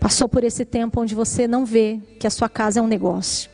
passou 0.00 0.26
por 0.26 0.42
esse 0.42 0.64
tempo 0.64 1.02
onde 1.02 1.14
você 1.14 1.46
não 1.46 1.66
vê 1.66 2.00
que 2.18 2.26
a 2.26 2.30
sua 2.30 2.48
casa 2.48 2.80
é 2.80 2.82
um 2.82 2.86
negócio. 2.86 3.50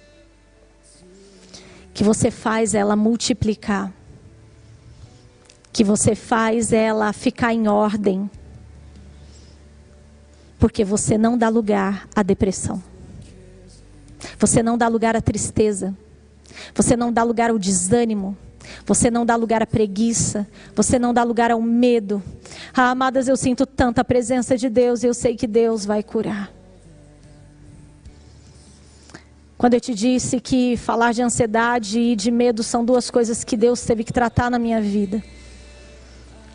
Que 1.92 2.04
você 2.04 2.30
faz 2.30 2.74
ela 2.74 2.94
multiplicar. 2.94 3.92
Que 5.72 5.82
você 5.82 6.14
faz 6.14 6.72
ela 6.72 7.12
ficar 7.12 7.52
em 7.52 7.66
ordem. 7.66 8.30
Porque 10.60 10.84
você 10.84 11.18
não 11.18 11.36
dá 11.36 11.48
lugar 11.48 12.08
à 12.14 12.22
depressão. 12.22 12.80
Você 14.38 14.62
não 14.62 14.78
dá 14.78 14.86
lugar 14.86 15.16
à 15.16 15.20
tristeza. 15.20 15.92
Você 16.72 16.96
não 16.96 17.12
dá 17.12 17.24
lugar 17.24 17.50
ao 17.50 17.58
desânimo. 17.58 18.36
Você 18.88 19.10
não 19.10 19.26
dá 19.26 19.36
lugar 19.36 19.62
à 19.62 19.66
preguiça. 19.66 20.48
Você 20.74 20.98
não 20.98 21.12
dá 21.12 21.22
lugar 21.22 21.50
ao 21.50 21.60
medo. 21.60 22.22
Ah, 22.72 22.90
amadas, 22.90 23.28
eu 23.28 23.36
sinto 23.36 23.66
tanta 23.66 24.02
presença 24.02 24.56
de 24.56 24.70
Deus. 24.70 25.04
Eu 25.04 25.12
sei 25.12 25.36
que 25.36 25.46
Deus 25.46 25.84
vai 25.84 26.02
curar. 26.02 26.50
Quando 29.58 29.74
eu 29.74 29.80
te 29.80 29.92
disse 29.94 30.40
que 30.40 30.74
falar 30.78 31.12
de 31.12 31.20
ansiedade 31.20 32.00
e 32.00 32.16
de 32.16 32.30
medo 32.30 32.62
são 32.62 32.82
duas 32.82 33.10
coisas 33.10 33.44
que 33.44 33.58
Deus 33.58 33.82
teve 33.82 34.04
que 34.04 34.12
tratar 34.12 34.50
na 34.50 34.58
minha 34.58 34.80
vida. 34.80 35.22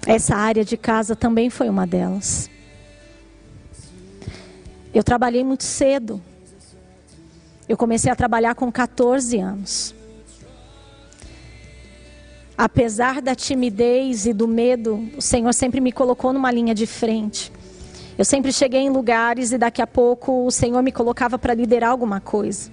Essa 0.07 0.35
área 0.35 0.65
de 0.65 0.75
casa 0.75 1.15
também 1.15 1.51
foi 1.51 1.69
uma 1.69 1.85
delas. 1.85 2.49
Eu 4.91 5.03
trabalhei 5.03 5.43
muito 5.43 5.65
cedo. 5.65 6.19
Eu 7.69 7.77
comecei 7.77 8.11
a 8.11 8.15
trabalhar 8.15 8.55
com 8.55 8.71
14 8.71 9.37
anos 9.37 9.93
apesar 12.57 13.21
da 13.21 13.35
timidez 13.35 14.25
e 14.25 14.33
do 14.33 14.47
medo, 14.47 15.09
o 15.17 15.21
Senhor 15.21 15.53
sempre 15.53 15.81
me 15.81 15.91
colocou 15.91 16.31
numa 16.31 16.51
linha 16.51 16.73
de 16.73 16.85
frente. 16.85 17.51
Eu 18.17 18.23
sempre 18.23 18.53
cheguei 18.53 18.81
em 18.81 18.89
lugares 18.89 19.51
e 19.51 19.57
daqui 19.57 19.81
a 19.81 19.87
pouco 19.87 20.45
o 20.45 20.51
Senhor 20.51 20.81
me 20.83 20.91
colocava 20.91 21.37
para 21.39 21.53
liderar 21.53 21.89
alguma 21.89 22.19
coisa. 22.19 22.71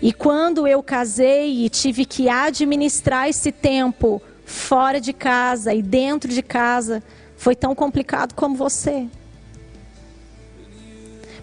E 0.00 0.12
quando 0.12 0.66
eu 0.66 0.82
casei 0.82 1.64
e 1.64 1.68
tive 1.68 2.04
que 2.04 2.28
administrar 2.28 3.28
esse 3.28 3.52
tempo 3.52 4.20
fora 4.44 5.00
de 5.00 5.12
casa 5.12 5.72
e 5.74 5.82
dentro 5.82 6.30
de 6.32 6.42
casa, 6.42 7.02
foi 7.36 7.54
tão 7.54 7.74
complicado 7.74 8.34
como 8.34 8.56
você. 8.56 9.06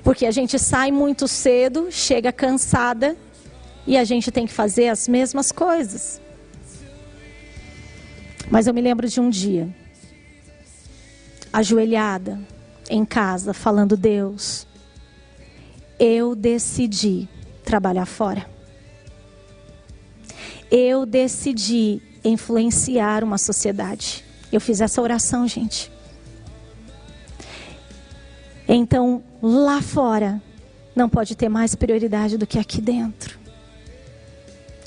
Porque 0.04 0.26
a 0.26 0.32
gente 0.32 0.58
sai 0.58 0.92
muito 0.92 1.28
cedo, 1.28 1.88
chega 1.92 2.32
cansada 2.32 3.18
e 3.90 3.98
a 3.98 4.04
gente 4.04 4.32
tem 4.32 4.46
que 4.46 4.54
fazer 4.54 4.88
as 4.88 5.08
mesmas 5.08 5.52
coisas. 5.52 6.22
Mas 8.48 8.68
eu 8.68 8.74
me 8.74 8.82
lembro 8.82 9.10
de 9.10 9.20
um 9.20 9.32
dia, 9.32 9.68
ajoelhada 11.52 12.40
em 12.88 13.04
casa, 13.04 13.52
falando: 13.52 13.98
Deus, 13.98 14.68
eu 16.00 16.36
decidi 16.36 17.28
trabalhar 17.66 18.06
fora. 18.06 18.46
Eu 20.70 21.04
decidi 21.04 22.00
influenciar 22.24 23.24
uma 23.24 23.40
sociedade. 23.40 24.24
Eu 24.52 24.62
fiz 24.62 24.82
essa 24.82 25.02
oração, 25.02 25.48
gente. 25.48 25.92
Então, 28.68 29.24
lá 29.42 29.82
fora, 29.82 30.40
não 30.96 31.10
pode 31.10 31.36
ter 31.36 31.50
mais 31.50 31.74
prioridade 31.74 32.38
do 32.38 32.46
que 32.46 32.60
aqui 32.60 32.80
dentro. 32.80 33.40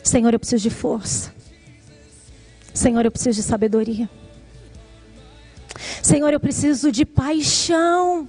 Senhor, 0.02 0.32
eu 0.32 0.38
preciso 0.38 0.62
de 0.62 0.70
força. 0.70 1.32
Senhor, 2.74 3.04
eu 3.04 3.10
preciso 3.10 3.36
de 3.36 3.42
sabedoria. 3.42 4.08
Senhor, 6.02 6.32
eu 6.32 6.40
preciso 6.40 6.90
de 6.90 7.04
paixão. 7.04 8.28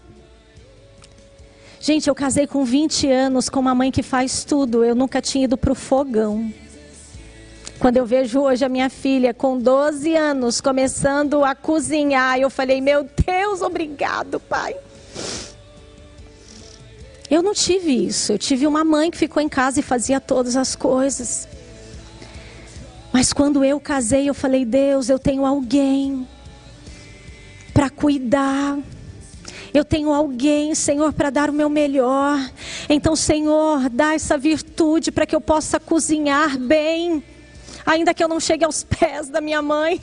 Gente, 1.80 2.08
eu 2.08 2.16
casei 2.16 2.48
com 2.48 2.64
20 2.64 3.10
anos 3.10 3.50
com 3.50 3.60
uma 3.60 3.76
mãe 3.76 3.92
que 3.92 4.04
faz 4.04 4.44
tudo. 4.44 4.84
Eu 4.84 4.96
nunca 4.96 5.22
tinha 5.22 5.46
ido 5.46 5.58
para 5.58 5.72
o 5.72 5.76
fogão. 5.76 6.54
Quando 7.80 7.98
eu 7.98 8.06
vejo 8.06 8.40
hoje 8.40 8.64
a 8.64 8.70
minha 8.70 8.90
filha 8.90 9.34
com 9.34 9.58
12 9.58 10.16
anos 10.16 10.62
começando 10.62 11.44
a 11.44 11.54
cozinhar, 11.54 12.40
eu 12.40 12.50
falei: 12.50 12.80
Meu 12.80 13.04
Deus, 13.04 13.62
obrigado, 13.62 14.40
pai. 14.40 14.76
Eu 17.30 17.42
não 17.42 17.54
tive 17.54 17.92
isso. 18.06 18.32
Eu 18.32 18.38
tive 18.38 18.68
uma 18.68 18.84
mãe 18.84 19.10
que 19.10 19.18
ficou 19.18 19.42
em 19.42 19.50
casa 19.50 19.80
e 19.80 19.84
fazia 19.84 20.22
todas 20.22 20.56
as 20.56 20.76
coisas. 20.76 21.48
Mas 23.14 23.32
quando 23.32 23.64
eu 23.64 23.80
casei, 23.80 24.28
eu 24.28 24.34
falei: 24.34 24.66
Deus, 24.66 25.08
eu 25.08 25.20
tenho 25.20 25.46
alguém 25.46 26.28
para 27.72 27.88
cuidar. 27.88 28.80
Eu 29.72 29.86
tenho 29.86 30.12
alguém, 30.12 30.74
Senhor, 30.76 31.14
para 31.14 31.30
dar 31.30 31.50
o 31.50 31.54
meu 31.54 31.70
melhor. 31.70 32.38
Então, 32.90 33.16
Senhor, 33.16 33.90
dá 33.90 34.14
essa 34.14 34.38
virtude 34.38 35.12
para 35.12 35.26
que 35.26 35.36
eu 35.36 35.42
possa 35.42 35.80
cozinhar 35.80 36.58
bem, 36.60 37.24
ainda 37.86 38.14
que 38.14 38.24
eu 38.24 38.28
não 38.28 38.40
chegue 38.40 38.64
aos 38.64 38.84
pés 38.84 39.30
da 39.30 39.42
minha 39.42 39.62
mãe. 39.62 40.02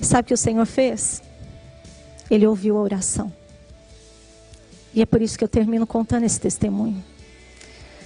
Sabe 0.00 0.22
o 0.22 0.28
que 0.28 0.34
o 0.34 0.38
Senhor 0.38 0.64
fez? 0.66 1.22
Ele 2.30 2.46
ouviu 2.46 2.76
a 2.76 2.80
oração. 2.80 3.32
E 4.94 5.02
é 5.02 5.06
por 5.06 5.20
isso 5.20 5.36
que 5.36 5.44
eu 5.44 5.48
termino 5.48 5.86
contando 5.86 6.24
esse 6.24 6.40
testemunho. 6.40 7.02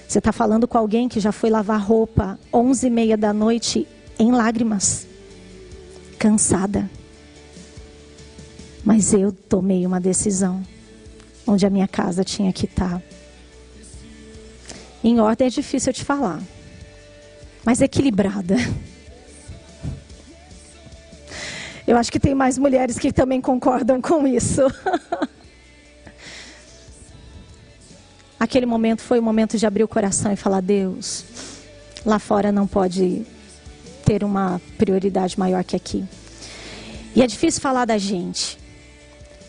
Você 0.09 0.17
está 0.17 0.31
falando 0.31 0.67
com 0.67 0.75
alguém 0.75 1.07
que 1.07 1.19
já 1.19 1.31
foi 1.31 1.51
lavar 1.51 1.79
roupa 1.79 2.39
onze 2.51 2.87
e 2.87 2.89
meia 2.89 3.15
da 3.15 3.31
noite 3.31 3.87
em 4.17 4.31
lágrimas, 4.31 5.05
cansada. 6.17 6.89
Mas 8.83 9.13
eu 9.13 9.31
tomei 9.31 9.85
uma 9.85 9.99
decisão 9.99 10.63
onde 11.45 11.63
a 11.63 11.69
minha 11.69 11.87
casa 11.87 12.23
tinha 12.23 12.51
que 12.51 12.65
estar. 12.65 12.93
Tá. 12.93 13.03
Em 15.03 15.19
ordem 15.19 15.45
é 15.45 15.49
difícil 15.51 15.91
eu 15.91 15.93
te 15.93 16.03
falar, 16.03 16.41
mas 17.63 17.79
equilibrada. 17.79 18.55
Eu 21.85 21.97
acho 21.97 22.11
que 22.11 22.19
tem 22.19 22.35
mais 22.35 22.55
mulheres 22.55 22.99
que 22.99 23.11
também 23.11 23.41
concordam 23.41 23.99
com 23.99 24.27
isso. 24.27 24.61
Aquele 28.39 28.65
momento 28.65 29.01
foi 29.01 29.19
o 29.19 29.23
momento 29.23 29.57
de 29.57 29.65
abrir 29.65 29.83
o 29.83 29.87
coração 29.87 30.31
e 30.31 30.35
falar: 30.35 30.61
Deus, 30.61 31.25
lá 32.05 32.17
fora 32.17 32.51
não 32.51 32.65
pode 32.65 33.25
ter 34.05 34.23
uma 34.23 34.61
prioridade 34.77 35.37
maior 35.37 35.63
que 35.63 35.75
aqui. 35.75 36.05
E 37.15 37.21
é 37.21 37.27
difícil 37.27 37.61
falar 37.61 37.85
da 37.85 37.97
gente, 37.97 38.57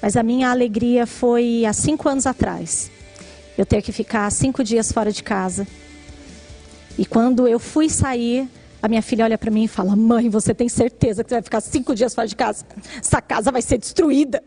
mas 0.03 0.17
a 0.17 0.23
minha 0.23 0.51
alegria 0.51 1.07
foi 1.07 1.65
há 1.65 1.73
cinco 1.73 2.09
anos 2.09 2.27
atrás. 2.27 2.91
Eu 3.57 3.65
ter 3.65 3.81
que 3.81 3.93
ficar 3.93 4.31
cinco 4.33 4.65
dias 4.65 4.91
fora 4.91 5.13
de 5.13 5.23
casa. 5.23 5.67
E 6.99 7.07
quando 7.07 7.47
eu 7.47 7.61
fui 7.61 7.89
sair, 7.89 8.49
a 8.83 8.89
minha 8.89 9.03
filha 9.03 9.25
olha 9.25 9.39
para 9.39 9.51
mim 9.51 9.65
e 9.65 9.69
fala: 9.69 9.95
Mãe, 9.95 10.29
você 10.29 10.53
tem 10.53 10.69
certeza 10.69 11.23
que 11.23 11.29
você 11.29 11.37
vai 11.37 11.43
ficar 11.43 11.61
cinco 11.61 11.95
dias 11.95 12.13
fora 12.13 12.27
de 12.27 12.35
casa? 12.35 12.65
Essa 12.99 13.23
casa 13.23 13.53
vai 13.53 13.63
ser 13.63 13.79
destruída. 13.79 14.43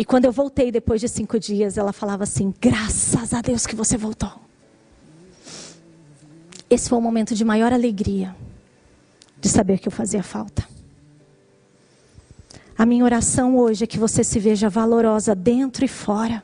E 0.00 0.04
quando 0.06 0.24
eu 0.24 0.32
voltei 0.32 0.72
depois 0.72 0.98
de 0.98 1.06
cinco 1.10 1.38
dias, 1.38 1.76
ela 1.76 1.92
falava 1.92 2.22
assim: 2.22 2.54
graças 2.58 3.34
a 3.34 3.42
Deus 3.42 3.66
que 3.66 3.76
você 3.76 3.98
voltou. 3.98 4.32
Esse 6.70 6.88
foi 6.88 6.96
o 6.96 7.02
momento 7.02 7.34
de 7.34 7.44
maior 7.44 7.70
alegria, 7.70 8.34
de 9.38 9.46
saber 9.50 9.78
que 9.78 9.88
eu 9.88 9.92
fazia 9.92 10.22
falta. 10.22 10.66
A 12.78 12.86
minha 12.86 13.04
oração 13.04 13.58
hoje 13.58 13.84
é 13.84 13.86
que 13.86 13.98
você 13.98 14.24
se 14.24 14.40
veja 14.40 14.70
valorosa 14.70 15.34
dentro 15.34 15.84
e 15.84 15.88
fora. 15.88 16.42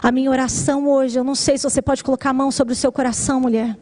A 0.00 0.12
minha 0.12 0.30
oração 0.30 0.88
hoje, 0.88 1.18
eu 1.18 1.24
não 1.24 1.34
sei 1.34 1.58
se 1.58 1.64
você 1.64 1.82
pode 1.82 2.04
colocar 2.04 2.30
a 2.30 2.34
mão 2.34 2.52
sobre 2.52 2.72
o 2.72 2.76
seu 2.76 2.92
coração, 2.92 3.40
mulher. 3.40 3.76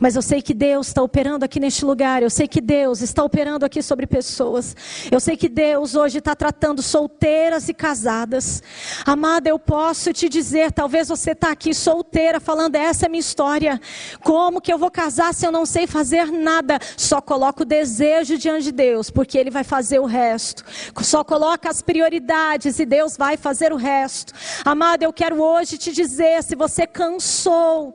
Mas 0.00 0.16
eu 0.16 0.22
sei 0.22 0.42
que 0.42 0.54
Deus 0.54 0.88
está 0.88 1.02
operando 1.02 1.44
aqui 1.44 1.60
neste 1.60 1.84
lugar. 1.84 2.22
Eu 2.22 2.30
sei 2.30 2.48
que 2.48 2.60
Deus 2.60 3.00
está 3.00 3.22
operando 3.22 3.64
aqui 3.64 3.82
sobre 3.82 4.06
pessoas. 4.06 4.74
Eu 5.10 5.20
sei 5.20 5.36
que 5.36 5.48
Deus 5.48 5.94
hoje 5.94 6.18
está 6.18 6.34
tratando 6.34 6.82
solteiras 6.82 7.68
e 7.68 7.74
casadas. 7.74 8.62
Amada, 9.04 9.48
eu 9.48 9.58
posso 9.58 10.12
te 10.12 10.28
dizer, 10.28 10.72
talvez 10.72 11.08
você 11.08 11.32
está 11.32 11.50
aqui 11.50 11.74
solteira, 11.74 12.40
falando, 12.40 12.76
essa 12.76 13.06
é 13.06 13.08
minha 13.08 13.20
história. 13.20 13.80
Como 14.22 14.60
que 14.60 14.72
eu 14.72 14.78
vou 14.78 14.90
casar 14.90 15.34
se 15.34 15.46
eu 15.46 15.52
não 15.52 15.66
sei 15.66 15.86
fazer 15.86 16.30
nada? 16.30 16.78
Só 16.96 17.20
coloca 17.20 17.62
o 17.62 17.66
desejo 17.66 18.38
diante 18.38 18.64
de 18.64 18.72
Deus, 18.72 19.10
porque 19.10 19.38
Ele 19.38 19.50
vai 19.50 19.64
fazer 19.64 19.98
o 19.98 20.06
resto. 20.06 20.64
Só 21.02 21.24
coloca 21.24 21.68
as 21.68 21.82
prioridades 21.82 22.78
e 22.78 22.86
Deus 22.86 23.16
vai 23.16 23.36
fazer 23.36 23.72
o 23.72 23.76
resto. 23.76 24.32
Amada, 24.64 25.04
eu 25.04 25.12
quero 25.12 25.40
hoje 25.42 25.78
te 25.78 25.92
dizer, 25.92 26.42
se 26.42 26.54
você 26.54 26.86
cansou, 26.86 27.94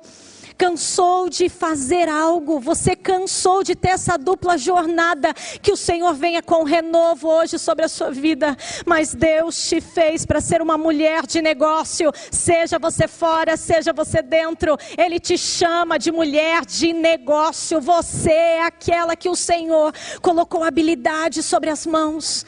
cansou 0.57 1.29
de 1.29 1.47
fazer 1.47 2.09
algo, 2.09 2.59
você 2.59 2.95
cansou 2.95 3.63
de 3.63 3.75
ter 3.75 3.89
essa 3.89 4.17
dupla 4.17 4.57
jornada, 4.57 5.33
que 5.61 5.71
o 5.71 5.77
Senhor 5.77 6.13
venha 6.13 6.41
com 6.41 6.63
renovo 6.63 7.27
hoje 7.27 7.59
sobre 7.59 7.85
a 7.85 7.89
sua 7.89 8.11
vida. 8.11 8.57
Mas 8.85 9.13
Deus 9.13 9.69
te 9.69 9.79
fez 9.79 10.25
para 10.25 10.41
ser 10.41 10.61
uma 10.61 10.77
mulher 10.77 11.25
de 11.25 11.41
negócio, 11.41 12.11
seja 12.31 12.79
você 12.79 13.07
fora, 13.07 13.55
seja 13.55 13.93
você 13.93 14.21
dentro, 14.21 14.77
Ele 14.97 15.19
te 15.19 15.37
chama 15.37 15.99
de 15.99 16.11
mulher 16.11 16.65
de 16.65 16.93
negócio. 16.93 17.79
Você 17.79 18.31
é 18.31 18.63
aquela 18.63 19.15
que 19.15 19.29
o 19.29 19.35
Senhor 19.35 19.93
colocou 20.21 20.63
habilidade 20.63 21.43
sobre 21.43 21.69
as 21.69 21.85
mãos 21.85 22.45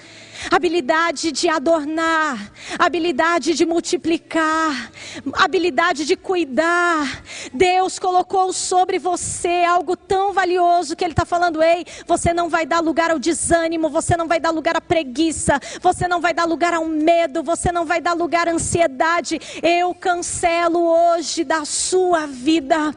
habilidade 0.52 1.32
de 1.32 1.50
adornar, 1.50 2.52
habilidade 2.78 3.54
de 3.54 3.66
multiplicar, 3.66 4.92
habilidade 5.34 6.06
de 6.06 6.16
cuidar. 6.16 7.24
Deus 7.54 8.00
colocou 8.00 8.54
sobre 8.54 9.00
você 9.00 9.64
algo 9.64 9.96
tão 9.96 10.34
valioso 10.34 10.96
que 10.96 11.04
Ele 11.04 11.14
está 11.14 11.26
falando: 11.26 11.62
ei, 11.62 11.86
você 12.06 12.34
não 12.34 12.50
vai 12.50 12.66
dar 12.66 12.80
lugar 12.80 13.12
ao 13.12 13.20
desânimo, 13.20 13.90
você 13.90 14.16
não 14.16 14.28
vai 14.28 14.40
dar 14.40 14.52
lugar 14.52 14.76
à 14.76 14.82
preguiça, 14.82 15.60
você 15.82 16.08
não 16.08 16.22
vai 16.22 16.34
dar 16.34 16.46
lugar 16.46 16.74
ao 16.74 16.86
medo, 16.86 17.44
você 17.44 17.72
não 17.72 17.86
vai 17.86 18.02
dar 18.02 18.14
lugar 18.14 18.48
à 18.48 18.52
ansiedade. 18.52 19.40
Eu 19.62 19.94
cancelo 19.94 20.80
hoje 20.80 21.44
da 21.44 21.66
sua 21.66 22.26
vida 22.26 22.94